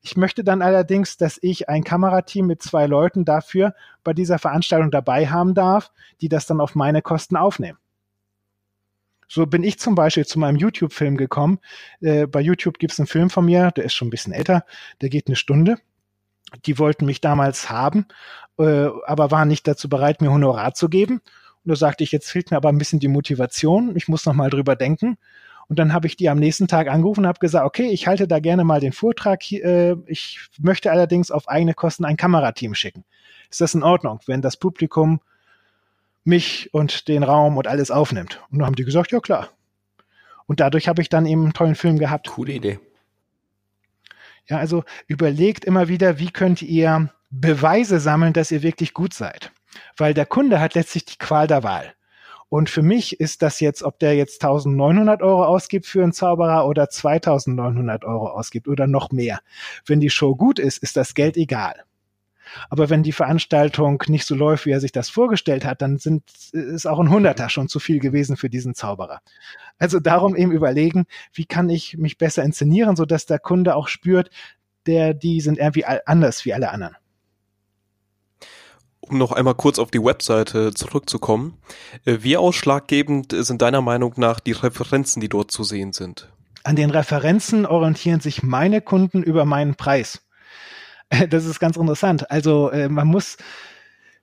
[0.02, 4.90] ich möchte dann allerdings, dass ich ein Kamerateam mit zwei Leuten dafür bei dieser Veranstaltung
[4.90, 7.78] dabei haben darf, die das dann auf meine Kosten aufnehmen.
[9.28, 11.58] So bin ich zum Beispiel zu meinem YouTube-Film gekommen.
[12.00, 14.66] Äh, bei YouTube gibt es einen Film von mir, der ist schon ein bisschen älter,
[15.00, 15.78] der geht eine Stunde.
[16.66, 18.06] Die wollten mich damals haben,
[18.58, 21.22] äh, aber waren nicht dazu bereit, mir Honorar zu geben.
[21.64, 23.96] Und da sagte ich, jetzt fehlt mir aber ein bisschen die Motivation.
[23.96, 25.16] Ich muss noch mal drüber denken.
[25.68, 28.28] Und dann habe ich die am nächsten Tag angerufen und habe gesagt, okay, ich halte
[28.28, 29.50] da gerne mal den Vortrag.
[29.52, 33.04] Äh, ich möchte allerdings auf eigene Kosten ein Kamerateam schicken.
[33.50, 35.20] Ist das in Ordnung, wenn das Publikum
[36.24, 38.42] mich und den Raum und alles aufnimmt?
[38.50, 39.48] Und dann haben die gesagt, ja klar.
[40.46, 42.28] Und dadurch habe ich dann eben einen tollen Film gehabt.
[42.28, 42.78] Coole Idee.
[44.48, 49.52] Ja, also überlegt immer wieder, wie könnt ihr Beweise sammeln, dass ihr wirklich gut seid.
[49.96, 51.94] Weil der Kunde hat letztlich die Qual der Wahl.
[52.52, 56.66] Und für mich ist das jetzt, ob der jetzt 1900 Euro ausgibt für einen Zauberer
[56.66, 59.40] oder 2900 Euro ausgibt oder noch mehr.
[59.86, 61.76] Wenn die Show gut ist, ist das Geld egal.
[62.68, 66.24] Aber wenn die Veranstaltung nicht so läuft, wie er sich das vorgestellt hat, dann sind,
[66.52, 69.22] ist auch ein Hunderter schon zu viel gewesen für diesen Zauberer.
[69.78, 74.28] Also darum eben überlegen, wie kann ich mich besser inszenieren, sodass der Kunde auch spürt,
[74.84, 76.96] der, die sind irgendwie anders wie alle anderen
[79.12, 81.58] um noch einmal kurz auf die Webseite zurückzukommen,
[82.04, 86.28] äh, wie ausschlaggebend sind deiner Meinung nach die Referenzen, die dort zu sehen sind?
[86.64, 90.22] An den Referenzen orientieren sich meine Kunden über meinen Preis.
[91.28, 92.30] Das ist ganz interessant.
[92.30, 93.36] Also äh, man muss,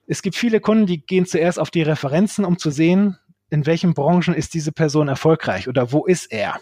[0.08, 3.16] es gibt viele Kunden, die gehen zuerst auf die Referenzen, um zu sehen,
[3.48, 6.58] in welchen Branchen ist diese Person erfolgreich oder wo ist er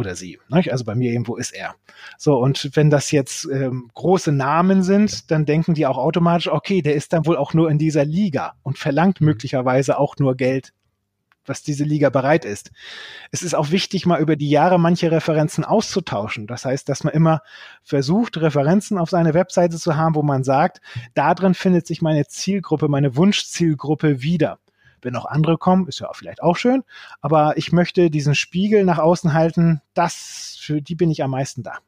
[0.00, 0.38] oder sie.
[0.48, 0.72] Nicht?
[0.72, 1.74] Also bei mir eben, wo ist er?
[2.18, 6.82] So, und wenn das jetzt ähm, große Namen sind, dann denken die auch automatisch, okay,
[6.82, 10.72] der ist dann wohl auch nur in dieser Liga und verlangt möglicherweise auch nur Geld
[11.46, 12.70] was diese Liga bereit ist.
[13.30, 16.46] Es ist auch wichtig, mal über die Jahre manche Referenzen auszutauschen.
[16.46, 17.40] Das heißt, dass man immer
[17.82, 20.80] versucht, Referenzen auf seine Webseite zu haben, wo man sagt,
[21.14, 24.58] da drin findet sich meine Zielgruppe, meine Wunschzielgruppe wieder.
[25.02, 26.82] Wenn auch andere kommen, ist ja vielleicht auch schön,
[27.20, 31.62] aber ich möchte diesen Spiegel nach außen halten, das, für die bin ich am meisten
[31.62, 31.78] da.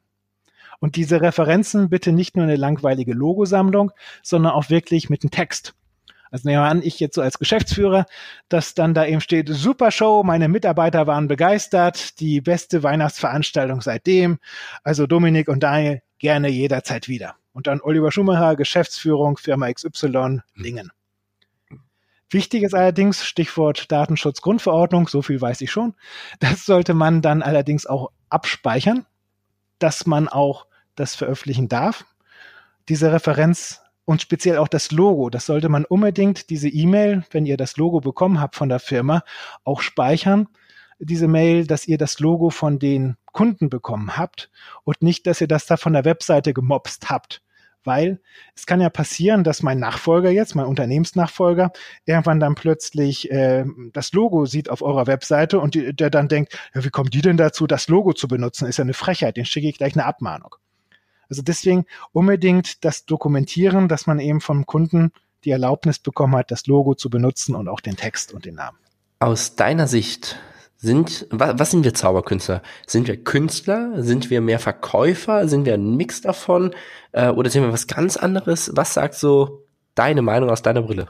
[0.79, 3.91] Und diese Referenzen bitte nicht nur eine langweilige Logosammlung,
[4.21, 5.75] sondern auch wirklich mit einem Text.
[6.33, 8.07] Also nehmen wir an, ich jetzt so als Geschäftsführer,
[8.49, 14.39] dass dann da eben steht, super Show, meine Mitarbeiter waren begeistert, die beste Weihnachtsveranstaltung seitdem.
[14.83, 17.35] Also Dominik und Daniel gerne jederzeit wieder.
[17.53, 20.91] Und dann Oliver Schumacher, Geschäftsführung, Firma XY, Lingen.
[22.33, 25.93] Wichtig ist allerdings, Stichwort Datenschutzgrundverordnung, so viel weiß ich schon,
[26.39, 29.05] das sollte man dann allerdings auch abspeichern,
[29.77, 30.65] dass man auch
[30.95, 32.05] das veröffentlichen darf.
[32.89, 35.29] Diese Referenz und speziell auch das Logo.
[35.29, 39.23] Das sollte man unbedingt, diese E-Mail, wenn ihr das Logo bekommen habt von der Firma,
[39.63, 40.47] auch speichern.
[40.99, 44.49] Diese Mail, dass ihr das Logo von den Kunden bekommen habt
[44.83, 47.42] und nicht, dass ihr das da von der Webseite gemobst habt.
[47.85, 48.21] Weil
[48.55, 51.71] es kann ja passieren, dass mein Nachfolger jetzt, mein Unternehmensnachfolger,
[52.05, 56.57] irgendwann dann plötzlich äh, das Logo sieht auf eurer Webseite und die, der dann denkt,
[56.73, 58.67] ja, wie kommen die denn dazu, das Logo zu benutzen?
[58.67, 60.55] Ist ja eine Frechheit, den schicke ich gleich eine Abmahnung.
[61.29, 65.11] Also deswegen unbedingt das dokumentieren, dass man eben vom Kunden
[65.45, 68.77] die Erlaubnis bekommen hat, das Logo zu benutzen und auch den Text und den Namen.
[69.19, 70.39] Aus deiner Sicht
[70.83, 72.61] sind, was, was sind wir Zauberkünstler?
[72.85, 74.03] Sind wir Künstler?
[74.03, 75.47] Sind wir mehr Verkäufer?
[75.47, 76.75] Sind wir ein Mix davon?
[77.13, 78.69] Äh, oder sind wir was ganz anderes?
[78.75, 79.65] Was sagt so
[79.95, 81.07] deine Meinung aus deiner Brille?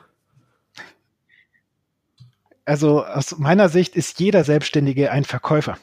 [2.65, 5.79] Also aus meiner Sicht ist jeder Selbstständige ein Verkäufer.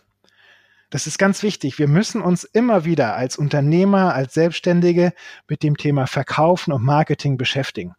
[0.90, 1.80] Das ist ganz wichtig.
[1.80, 5.12] Wir müssen uns immer wieder als Unternehmer, als Selbstständige
[5.48, 7.96] mit dem Thema Verkaufen und Marketing beschäftigen.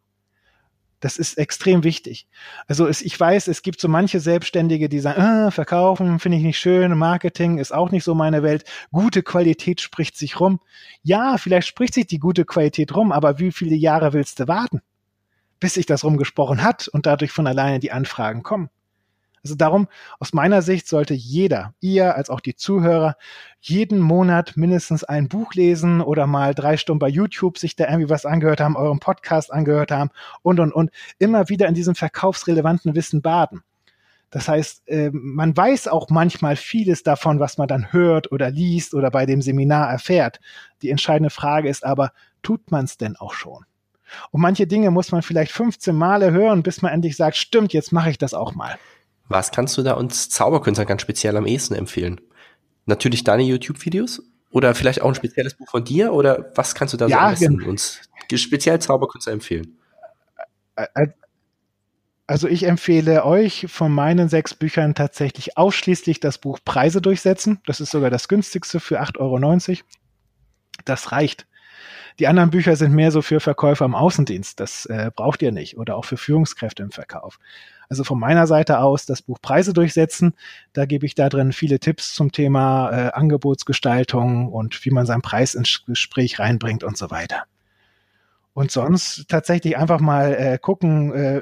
[1.01, 2.27] Das ist extrem wichtig.
[2.67, 6.43] Also es, ich weiß, es gibt so manche Selbstständige, die sagen, ah, verkaufen finde ich
[6.43, 8.65] nicht schön, Marketing ist auch nicht so meine Welt.
[8.91, 10.59] Gute Qualität spricht sich rum.
[11.01, 14.81] Ja, vielleicht spricht sich die gute Qualität rum, aber wie viele Jahre willst du warten,
[15.59, 18.69] bis sich das rumgesprochen hat und dadurch von alleine die Anfragen kommen?
[19.43, 19.87] Also darum,
[20.19, 23.15] aus meiner Sicht sollte jeder, ihr als auch die Zuhörer,
[23.59, 28.09] jeden Monat mindestens ein Buch lesen oder mal drei Stunden bei YouTube sich da irgendwie
[28.09, 30.11] was angehört haben, euren Podcast angehört haben
[30.43, 33.63] und, und, und immer wieder in diesem verkaufsrelevanten Wissen baden.
[34.29, 38.93] Das heißt, ähm, man weiß auch manchmal vieles davon, was man dann hört oder liest
[38.93, 40.39] oder bei dem Seminar erfährt.
[40.81, 43.65] Die entscheidende Frage ist aber, tut man es denn auch schon?
[44.31, 47.91] Und manche Dinge muss man vielleicht 15 Male hören, bis man endlich sagt, stimmt, jetzt
[47.91, 48.77] mache ich das auch mal.
[49.28, 52.22] Was kannst du da uns Zauberkünstler ganz speziell am ehesten empfehlen?
[52.86, 54.24] Natürlich deine YouTube-Videos?
[54.51, 56.13] Oder vielleicht auch ein spezielles Buch von dir?
[56.13, 58.01] Oder was kannst du da ja, so am uns
[58.36, 59.78] speziell Zauberkünstler empfehlen?
[62.28, 67.59] Also ich empfehle euch von meinen sechs Büchern tatsächlich ausschließlich das Buch Preise durchsetzen.
[67.65, 69.86] Das ist sogar das günstigste für 8,90 Euro.
[70.86, 71.47] Das reicht.
[72.19, 74.59] Die anderen Bücher sind mehr so für Verkäufer im Außendienst.
[74.59, 75.78] Das äh, braucht ihr nicht.
[75.78, 77.39] Oder auch für Führungskräfte im Verkauf.
[77.91, 80.33] Also von meiner Seite aus das Buch Preise durchsetzen.
[80.71, 85.21] Da gebe ich da drin viele Tipps zum Thema äh, Angebotsgestaltung und wie man seinen
[85.21, 87.43] Preis ins Gespräch reinbringt und so weiter.
[88.53, 91.41] Und sonst tatsächlich einfach mal äh, gucken äh,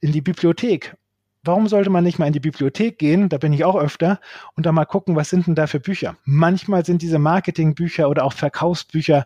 [0.00, 0.96] in die Bibliothek.
[1.44, 3.28] Warum sollte man nicht mal in die Bibliothek gehen?
[3.28, 4.18] Da bin ich auch öfter
[4.56, 6.16] und da mal gucken, was sind denn da für Bücher?
[6.24, 9.24] Manchmal sind diese Marketingbücher oder auch Verkaufsbücher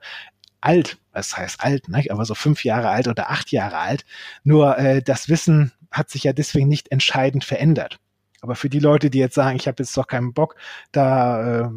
[0.60, 0.98] alt.
[1.12, 2.04] Das heißt alt, ne?
[2.10, 4.04] aber so fünf Jahre alt oder acht Jahre alt.
[4.44, 7.98] Nur äh, das Wissen hat sich ja deswegen nicht entscheidend verändert.
[8.40, 10.56] Aber für die Leute, die jetzt sagen, ich habe jetzt doch keinen Bock,
[10.92, 11.70] da äh,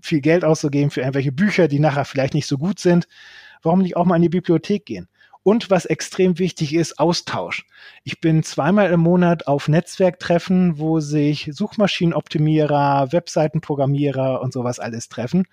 [0.00, 3.06] viel Geld auszugeben für irgendwelche Bücher, die nachher vielleicht nicht so gut sind,
[3.62, 5.08] warum nicht auch mal in die Bibliothek gehen?
[5.42, 7.64] Und was extrem wichtig ist, Austausch.
[8.04, 15.46] Ich bin zweimal im Monat auf Netzwerktreffen, wo sich Suchmaschinenoptimierer, Webseitenprogrammierer und sowas alles treffen,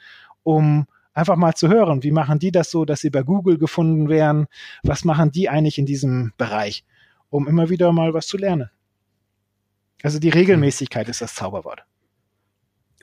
[0.44, 4.10] um einfach mal zu hören, wie machen die das so, dass sie bei Google gefunden
[4.10, 4.48] werden?
[4.84, 6.84] Was machen die eigentlich in diesem Bereich?
[7.30, 8.70] Um immer wieder mal was zu lernen.
[10.04, 11.84] Also die Regelmäßigkeit ist das Zauberwort.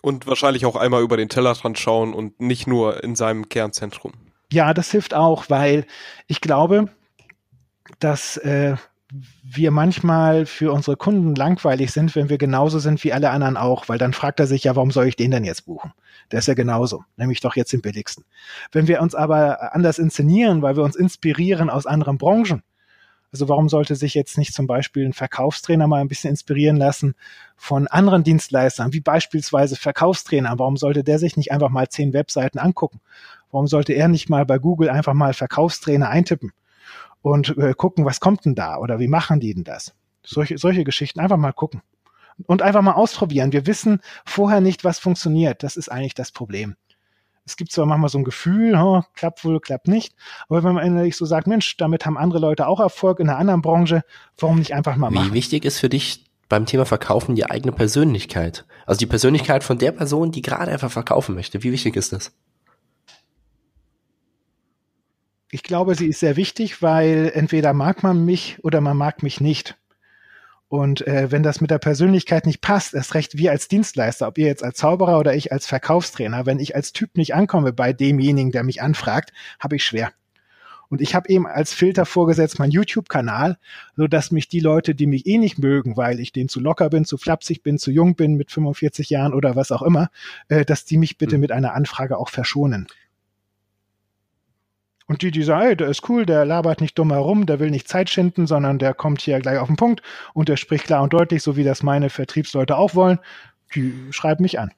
[0.03, 4.13] Und wahrscheinlich auch einmal über den Tellerrand schauen und nicht nur in seinem Kernzentrum.
[4.53, 5.87] Ja, das hilft auch, weil
[6.27, 6.89] ich glaube,
[7.99, 8.77] dass äh,
[9.43, 13.89] wir manchmal für unsere Kunden langweilig sind, wenn wir genauso sind wie alle anderen auch,
[13.89, 15.93] weil dann fragt er sich ja, warum soll ich den denn jetzt buchen?
[16.33, 18.25] Der ist ja genauso, nämlich doch jetzt den billigsten.
[18.73, 22.63] Wenn wir uns aber anders inszenieren, weil wir uns inspirieren aus anderen Branchen,
[23.35, 27.17] also warum sollte sich jetzt nicht zum Beispiel ein Verkaufstrainer mal ein bisschen inspirieren lassen
[27.57, 30.57] von anderen Dienstleistern, wie beispielsweise Verkaufstrainer?
[30.61, 33.01] Warum sollte der sich nicht einfach mal zehn Webseiten angucken?
[33.51, 36.53] Warum sollte er nicht mal bei Google einfach mal Verkaufstrainer eintippen
[37.23, 39.97] und äh, gucken, was kommt denn da oder wie machen die denn das?
[40.23, 41.83] Solche, solche Geschichten einfach mal gucken
[42.47, 43.53] und einfach mal ausprobieren.
[43.53, 45.65] Wir wissen vorher nicht, was funktioniert.
[45.65, 46.77] Das ist eigentlich das Problem.
[47.47, 50.15] Es gibt zwar manchmal so ein Gefühl, oh, klappt wohl, klappt nicht,
[50.49, 53.39] aber wenn man innerlich so sagt, Mensch, damit haben andere Leute auch Erfolg in einer
[53.39, 54.03] anderen Branche,
[54.39, 55.29] warum nicht einfach mal machen?
[55.29, 58.65] Wie wichtig ist für dich beim Thema Verkaufen die eigene Persönlichkeit?
[58.87, 61.63] Also die Persönlichkeit von der Person, die gerade einfach verkaufen möchte.
[61.63, 62.33] Wie wichtig ist das?
[65.51, 69.41] Ich glaube, sie ist sehr wichtig, weil entweder mag man mich oder man mag mich
[69.41, 69.77] nicht.
[70.75, 74.39] Und äh, wenn das mit der Persönlichkeit nicht passt, erst recht wir als Dienstleister, ob
[74.39, 77.93] ihr jetzt als Zauberer oder ich als Verkaufstrainer, wenn ich als Typ nicht ankomme bei
[77.93, 80.11] demjenigen, der mich anfragt, habe ich schwer.
[80.89, 83.57] Und ich habe eben als Filter vorgesetzt meinen YouTube-Kanal,
[83.97, 86.91] so dass mich die Leute, die mich eh nicht mögen, weil ich denen zu locker
[86.91, 90.11] bin, zu flapsig bin, zu jung bin mit 45 Jahren oder was auch immer,
[90.49, 91.41] äh, dass die mich bitte hm.
[91.41, 92.89] mit einer Anfrage auch verschonen.
[95.07, 97.71] Und die, die sagen, hey, der ist cool, der labert nicht dumm herum, der will
[97.71, 100.03] nicht Zeit schinden, sondern der kommt hier gleich auf den Punkt
[100.33, 103.19] und der spricht klar und deutlich, so wie das meine Vertriebsleute auch wollen,
[103.75, 104.73] die schreiben mich an.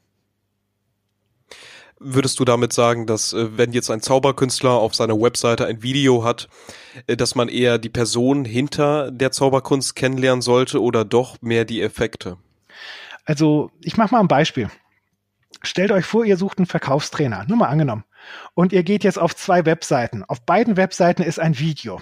[1.98, 6.24] Würdest du damit sagen, dass äh, wenn jetzt ein Zauberkünstler auf seiner Webseite ein Video
[6.24, 6.48] hat,
[7.06, 11.80] äh, dass man eher die Person hinter der Zauberkunst kennenlernen sollte oder doch mehr die
[11.80, 12.36] Effekte?
[13.24, 14.68] Also ich mache mal ein Beispiel.
[15.62, 18.04] Stellt euch vor, ihr sucht einen Verkaufstrainer, nur mal angenommen
[18.54, 20.24] und ihr geht jetzt auf zwei Webseiten.
[20.24, 22.00] Auf beiden Webseiten ist ein Video.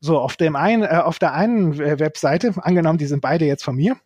[0.00, 3.64] So, auf dem einen, äh, auf der einen äh, Webseite, angenommen, die sind beide jetzt
[3.64, 3.96] von mir,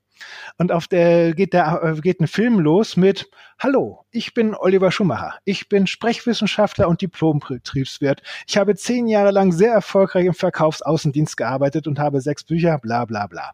[0.57, 4.93] und auf der geht der äh, geht ein Film los mit Hallo, ich bin Oliver
[4.93, 5.35] Schumacher.
[5.45, 8.23] Ich bin Sprechwissenschaftler und Diplombetriebswirt.
[8.47, 13.05] Ich habe zehn Jahre lang sehr erfolgreich im Verkaufsaußendienst gearbeitet und habe sechs Bücher, bla
[13.05, 13.53] bla bla.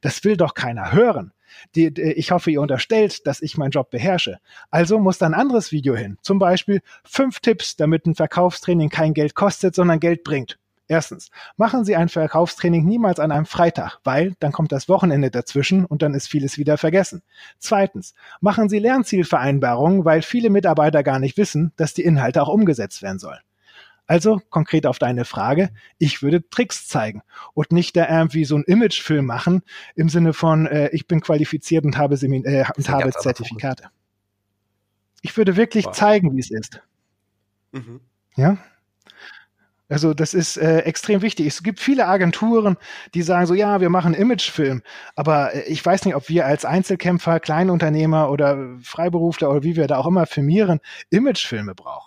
[0.00, 1.32] Das will doch keiner hören.
[1.74, 4.38] Die, die, ich hoffe, ihr unterstellt, dass ich meinen Job beherrsche.
[4.70, 6.18] Also muss da ein anderes Video hin.
[6.22, 10.58] Zum Beispiel fünf Tipps, damit ein Verkaufstraining kein Geld kostet, sondern Geld bringt.
[10.88, 15.84] Erstens, machen Sie ein Verkaufstraining niemals an einem Freitag, weil dann kommt das Wochenende dazwischen
[15.84, 17.22] und dann ist vieles wieder vergessen.
[17.58, 23.02] Zweitens, machen Sie Lernzielvereinbarungen, weil viele Mitarbeiter gar nicht wissen, dass die Inhalte auch umgesetzt
[23.02, 23.40] werden sollen.
[24.06, 27.22] Also konkret auf deine Frage, ich würde Tricks zeigen
[27.54, 29.62] und nicht da irgendwie so ein Imagefilm machen
[29.96, 33.90] im Sinne von, äh, ich bin qualifiziert und habe, Semin äh, und habe Zertifikate.
[35.22, 35.92] Ich würde wirklich wow.
[35.92, 36.80] zeigen, wie es ist.
[37.72, 38.00] Mhm.
[38.36, 38.58] Ja?
[39.88, 41.46] Also das ist äh, extrem wichtig.
[41.46, 42.76] Es gibt viele Agenturen,
[43.14, 44.82] die sagen so, ja, wir machen Imagefilm,
[45.14, 49.86] aber äh, ich weiß nicht, ob wir als Einzelkämpfer, Kleinunternehmer oder Freiberufler oder wie wir
[49.86, 50.80] da auch immer filmieren,
[51.10, 52.05] Imagefilme brauchen.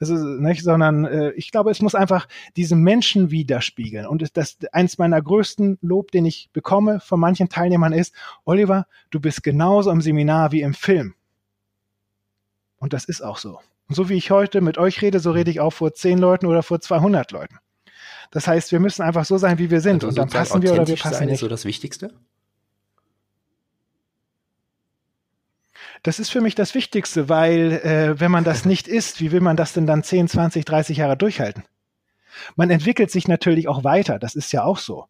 [0.00, 4.06] Also, nicht, sondern äh, ich glaube, es muss einfach diesen Menschen widerspiegeln.
[4.06, 9.20] Und das eins meiner größten Lob, den ich bekomme von manchen Teilnehmern ist, Oliver, du
[9.20, 11.14] bist genauso im Seminar wie im Film.
[12.78, 13.58] Und das ist auch so.
[13.88, 16.46] Und so wie ich heute mit euch rede, so rede ich auch vor zehn Leuten
[16.46, 17.58] oder vor 200 Leuten.
[18.30, 20.04] Das heißt, wir müssen einfach so sein, wie wir sind.
[20.04, 21.34] Also und dann passen wir oder wir passen sein nicht.
[21.34, 22.12] Ist so das Wichtigste?
[26.02, 29.40] Das ist für mich das Wichtigste, weil äh, wenn man das nicht ist, wie will
[29.40, 31.64] man das denn dann 10, 20, 30 Jahre durchhalten?
[32.56, 35.06] Man entwickelt sich natürlich auch weiter, das ist ja auch so.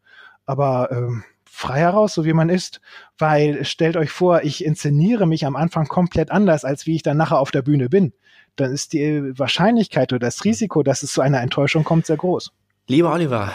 [0.47, 2.81] Aber ähm, frei heraus, so wie man ist,
[3.19, 7.17] weil stellt euch vor, ich inszeniere mich am Anfang komplett anders, als wie ich dann
[7.17, 8.13] nachher auf der Bühne bin.
[8.57, 12.53] Dann ist die Wahrscheinlichkeit oder das Risiko, dass es zu einer Enttäuschung kommt, sehr groß.
[12.87, 13.53] Lieber Oliver,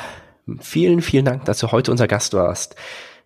[0.59, 2.75] vielen, vielen Dank, dass du heute unser Gast warst.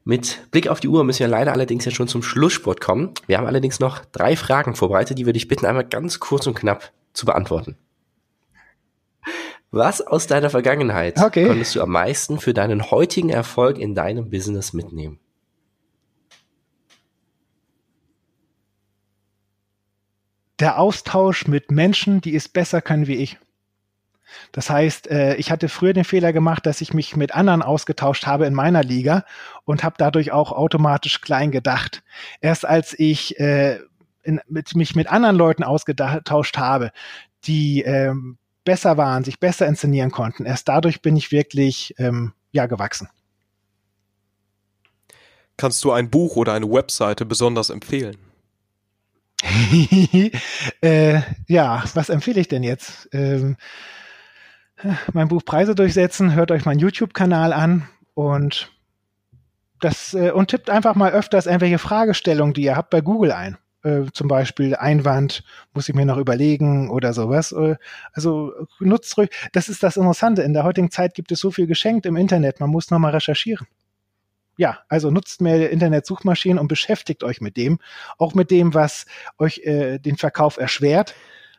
[0.07, 3.11] Mit Blick auf die Uhr müssen wir leider allerdings ja schon zum Schlusssport kommen.
[3.25, 6.53] Wir haben allerdings noch drei Fragen vorbereitet, die würde ich bitten, einmal ganz kurz und
[6.53, 7.75] knapp zu beantworten.
[9.69, 11.45] Was aus deiner Vergangenheit okay.
[11.47, 15.19] konntest du am meisten für deinen heutigen Erfolg in deinem Business mitnehmen?
[20.61, 23.37] Der Austausch mit Menschen, die es besser können wie ich.
[24.51, 28.25] Das heißt, äh, ich hatte früher den Fehler gemacht, dass ich mich mit anderen ausgetauscht
[28.25, 29.25] habe in meiner Liga
[29.65, 32.03] und habe dadurch auch automatisch klein gedacht.
[32.41, 33.79] Erst als ich äh,
[34.23, 36.91] in, mit, mich mit anderen Leuten ausgetauscht habe,
[37.45, 42.65] die ähm, besser waren, sich besser inszenieren konnten, erst dadurch bin ich wirklich ähm, ja
[42.65, 43.09] gewachsen.
[45.55, 48.17] Kannst du ein Buch oder eine Webseite besonders empfehlen?
[50.81, 53.09] äh, ja, was empfehle ich denn jetzt?
[53.11, 53.57] Ähm,
[55.13, 58.71] mein Buch Preise durchsetzen, hört euch meinen YouTube-Kanal an Und
[59.79, 63.57] das, äh, und tippt einfach mal öfters irgendwelche Fragestellungen, die ihr habt, bei Google ein.
[63.83, 67.51] Äh, zum Beispiel Einwand, muss ich mir noch überlegen oder sowas.
[67.51, 67.75] Äh,
[68.11, 69.29] also nutzt ruhig.
[69.51, 70.41] Das ist das Interessante.
[70.41, 72.59] In der heutigen Zeit gibt es so viel geschenkt im Internet.
[72.59, 73.67] Man muss nochmal recherchieren.
[74.57, 77.77] Ja, also nutzt mehr Internetsuchmaschinen und beschäftigt euch mit dem.
[78.17, 79.05] Auch mit dem, was
[79.37, 81.13] euch äh, den Verkauf erschwert.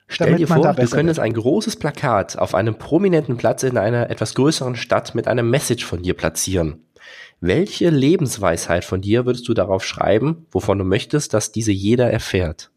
[0.09, 1.27] Stell dir vor, du könntest wird.
[1.27, 5.85] ein großes Plakat auf einem prominenten Platz in einer etwas größeren Stadt mit einer Message
[5.85, 6.85] von dir platzieren.
[7.41, 12.71] Welche Lebensweisheit von dir würdest du darauf schreiben, wovon du möchtest, dass diese jeder erfährt?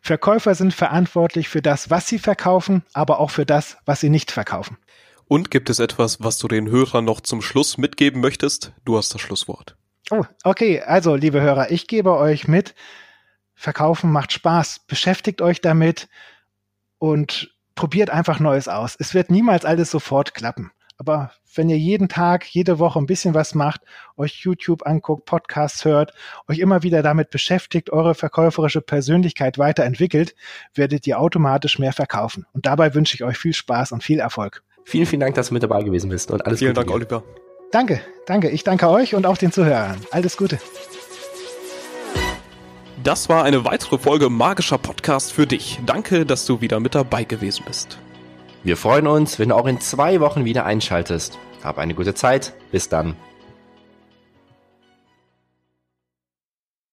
[0.00, 4.30] Verkäufer sind verantwortlich für das, was sie verkaufen, aber auch für das, was sie nicht
[4.30, 4.78] verkaufen.
[5.26, 8.72] Und gibt es etwas, was du den Hörern noch zum Schluss mitgeben möchtest?
[8.84, 9.76] Du hast das Schlusswort.
[10.10, 10.80] Oh, okay.
[10.80, 12.74] Also, liebe Hörer, ich gebe euch mit,
[13.60, 14.80] Verkaufen macht Spaß.
[14.86, 16.08] Beschäftigt euch damit
[16.98, 18.96] und probiert einfach Neues aus.
[18.98, 20.70] Es wird niemals alles sofort klappen.
[20.96, 23.82] Aber wenn ihr jeden Tag, jede Woche ein bisschen was macht,
[24.16, 26.14] euch YouTube anguckt, Podcasts hört,
[26.48, 30.34] euch immer wieder damit beschäftigt, eure verkäuferische Persönlichkeit weiterentwickelt,
[30.74, 32.46] werdet ihr automatisch mehr verkaufen.
[32.54, 34.62] Und dabei wünsche ich euch viel Spaß und viel Erfolg.
[34.84, 36.86] Vielen, vielen Dank, dass du mit dabei gewesen bist und alles Vielen Gute.
[36.86, 37.24] Vielen Dank, Oliver.
[37.72, 38.48] Danke, danke.
[38.48, 39.98] Ich danke euch und auch den Zuhörern.
[40.10, 40.58] Alles Gute.
[43.02, 45.80] Das war eine weitere Folge Magischer Podcast für dich.
[45.86, 47.98] Danke, dass du wieder mit dabei gewesen bist.
[48.62, 51.38] Wir freuen uns, wenn du auch in zwei Wochen wieder einschaltest.
[51.64, 52.52] Hab eine gute Zeit.
[52.72, 53.16] Bis dann.